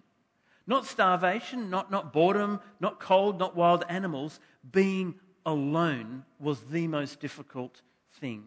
Not 0.66 0.86
starvation, 0.86 1.68
not, 1.68 1.90
not 1.90 2.12
boredom, 2.12 2.60
not 2.78 3.00
cold, 3.00 3.38
not 3.38 3.54
wild 3.54 3.84
animals. 3.88 4.40
Being 4.72 5.16
alone 5.50 6.24
was 6.38 6.60
the 6.60 6.86
most 6.86 7.20
difficult 7.20 7.82
thing. 8.20 8.44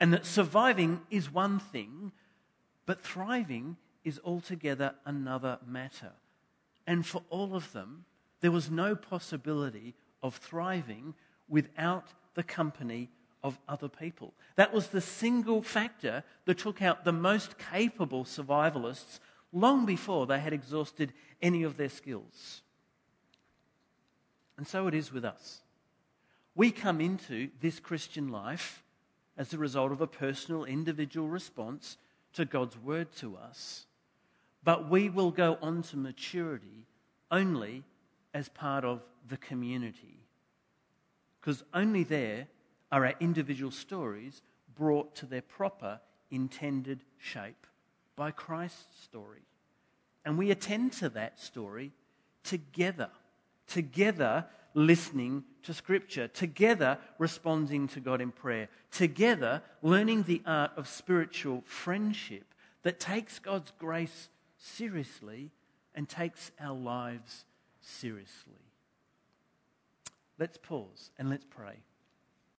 And 0.00 0.12
that 0.12 0.26
surviving 0.26 1.00
is 1.10 1.32
one 1.32 1.58
thing, 1.58 2.12
but 2.84 3.02
thriving 3.02 3.76
is 4.04 4.20
altogether 4.24 4.94
another 5.04 5.58
matter. 5.66 6.12
And 6.86 7.06
for 7.06 7.22
all 7.30 7.54
of 7.54 7.72
them, 7.72 8.04
there 8.40 8.50
was 8.50 8.70
no 8.70 8.94
possibility 8.94 9.94
of 10.22 10.36
thriving 10.36 11.14
without 11.48 12.12
the 12.34 12.42
company 12.42 13.08
of 13.42 13.58
other 13.68 13.88
people. 13.88 14.34
That 14.56 14.72
was 14.72 14.88
the 14.88 15.00
single 15.00 15.62
factor 15.62 16.24
that 16.44 16.58
took 16.58 16.82
out 16.82 17.04
the 17.04 17.12
most 17.12 17.56
capable 17.58 18.24
survivalists 18.24 19.20
long 19.52 19.86
before 19.86 20.26
they 20.26 20.40
had 20.40 20.52
exhausted 20.52 21.12
any 21.40 21.62
of 21.62 21.76
their 21.76 21.88
skills. 21.88 22.62
And 24.56 24.66
so 24.66 24.86
it 24.86 24.94
is 24.94 25.12
with 25.12 25.24
us. 25.24 25.62
We 26.56 26.70
come 26.70 27.02
into 27.02 27.50
this 27.60 27.78
Christian 27.78 28.30
life 28.30 28.82
as 29.36 29.52
a 29.52 29.58
result 29.58 29.92
of 29.92 30.00
a 30.00 30.06
personal, 30.06 30.64
individual 30.64 31.28
response 31.28 31.98
to 32.32 32.46
God's 32.46 32.78
word 32.78 33.12
to 33.16 33.36
us. 33.36 33.84
But 34.64 34.88
we 34.90 35.10
will 35.10 35.30
go 35.30 35.58
on 35.60 35.82
to 35.82 35.98
maturity 35.98 36.86
only 37.30 37.84
as 38.32 38.48
part 38.48 38.84
of 38.84 39.02
the 39.28 39.36
community. 39.36 40.18
Because 41.40 41.62
only 41.74 42.04
there 42.04 42.48
are 42.90 43.04
our 43.04 43.14
individual 43.20 43.70
stories 43.70 44.40
brought 44.74 45.14
to 45.16 45.26
their 45.26 45.42
proper 45.42 46.00
intended 46.30 47.04
shape 47.18 47.66
by 48.16 48.30
Christ's 48.30 49.02
story. 49.04 49.42
And 50.24 50.38
we 50.38 50.50
attend 50.50 50.92
to 50.94 51.10
that 51.10 51.38
story 51.38 51.92
together, 52.42 53.10
together 53.66 54.46
listening 54.76 55.42
to 55.62 55.74
Scripture, 55.74 56.28
together 56.28 56.98
responding 57.18 57.88
to 57.88 57.98
God 57.98 58.20
in 58.20 58.30
prayer, 58.30 58.68
together 58.92 59.62
learning 59.82 60.24
the 60.24 60.42
art 60.46 60.70
of 60.76 60.86
spiritual 60.86 61.64
friendship 61.66 62.44
that 62.82 63.00
takes 63.00 63.38
God's 63.38 63.72
grace 63.78 64.28
seriously 64.58 65.50
and 65.94 66.08
takes 66.08 66.52
our 66.60 66.76
lives 66.76 67.46
seriously. 67.80 68.52
Let's 70.38 70.58
pause 70.58 71.10
and 71.18 71.30
let's 71.30 71.46
pray. 71.46 71.78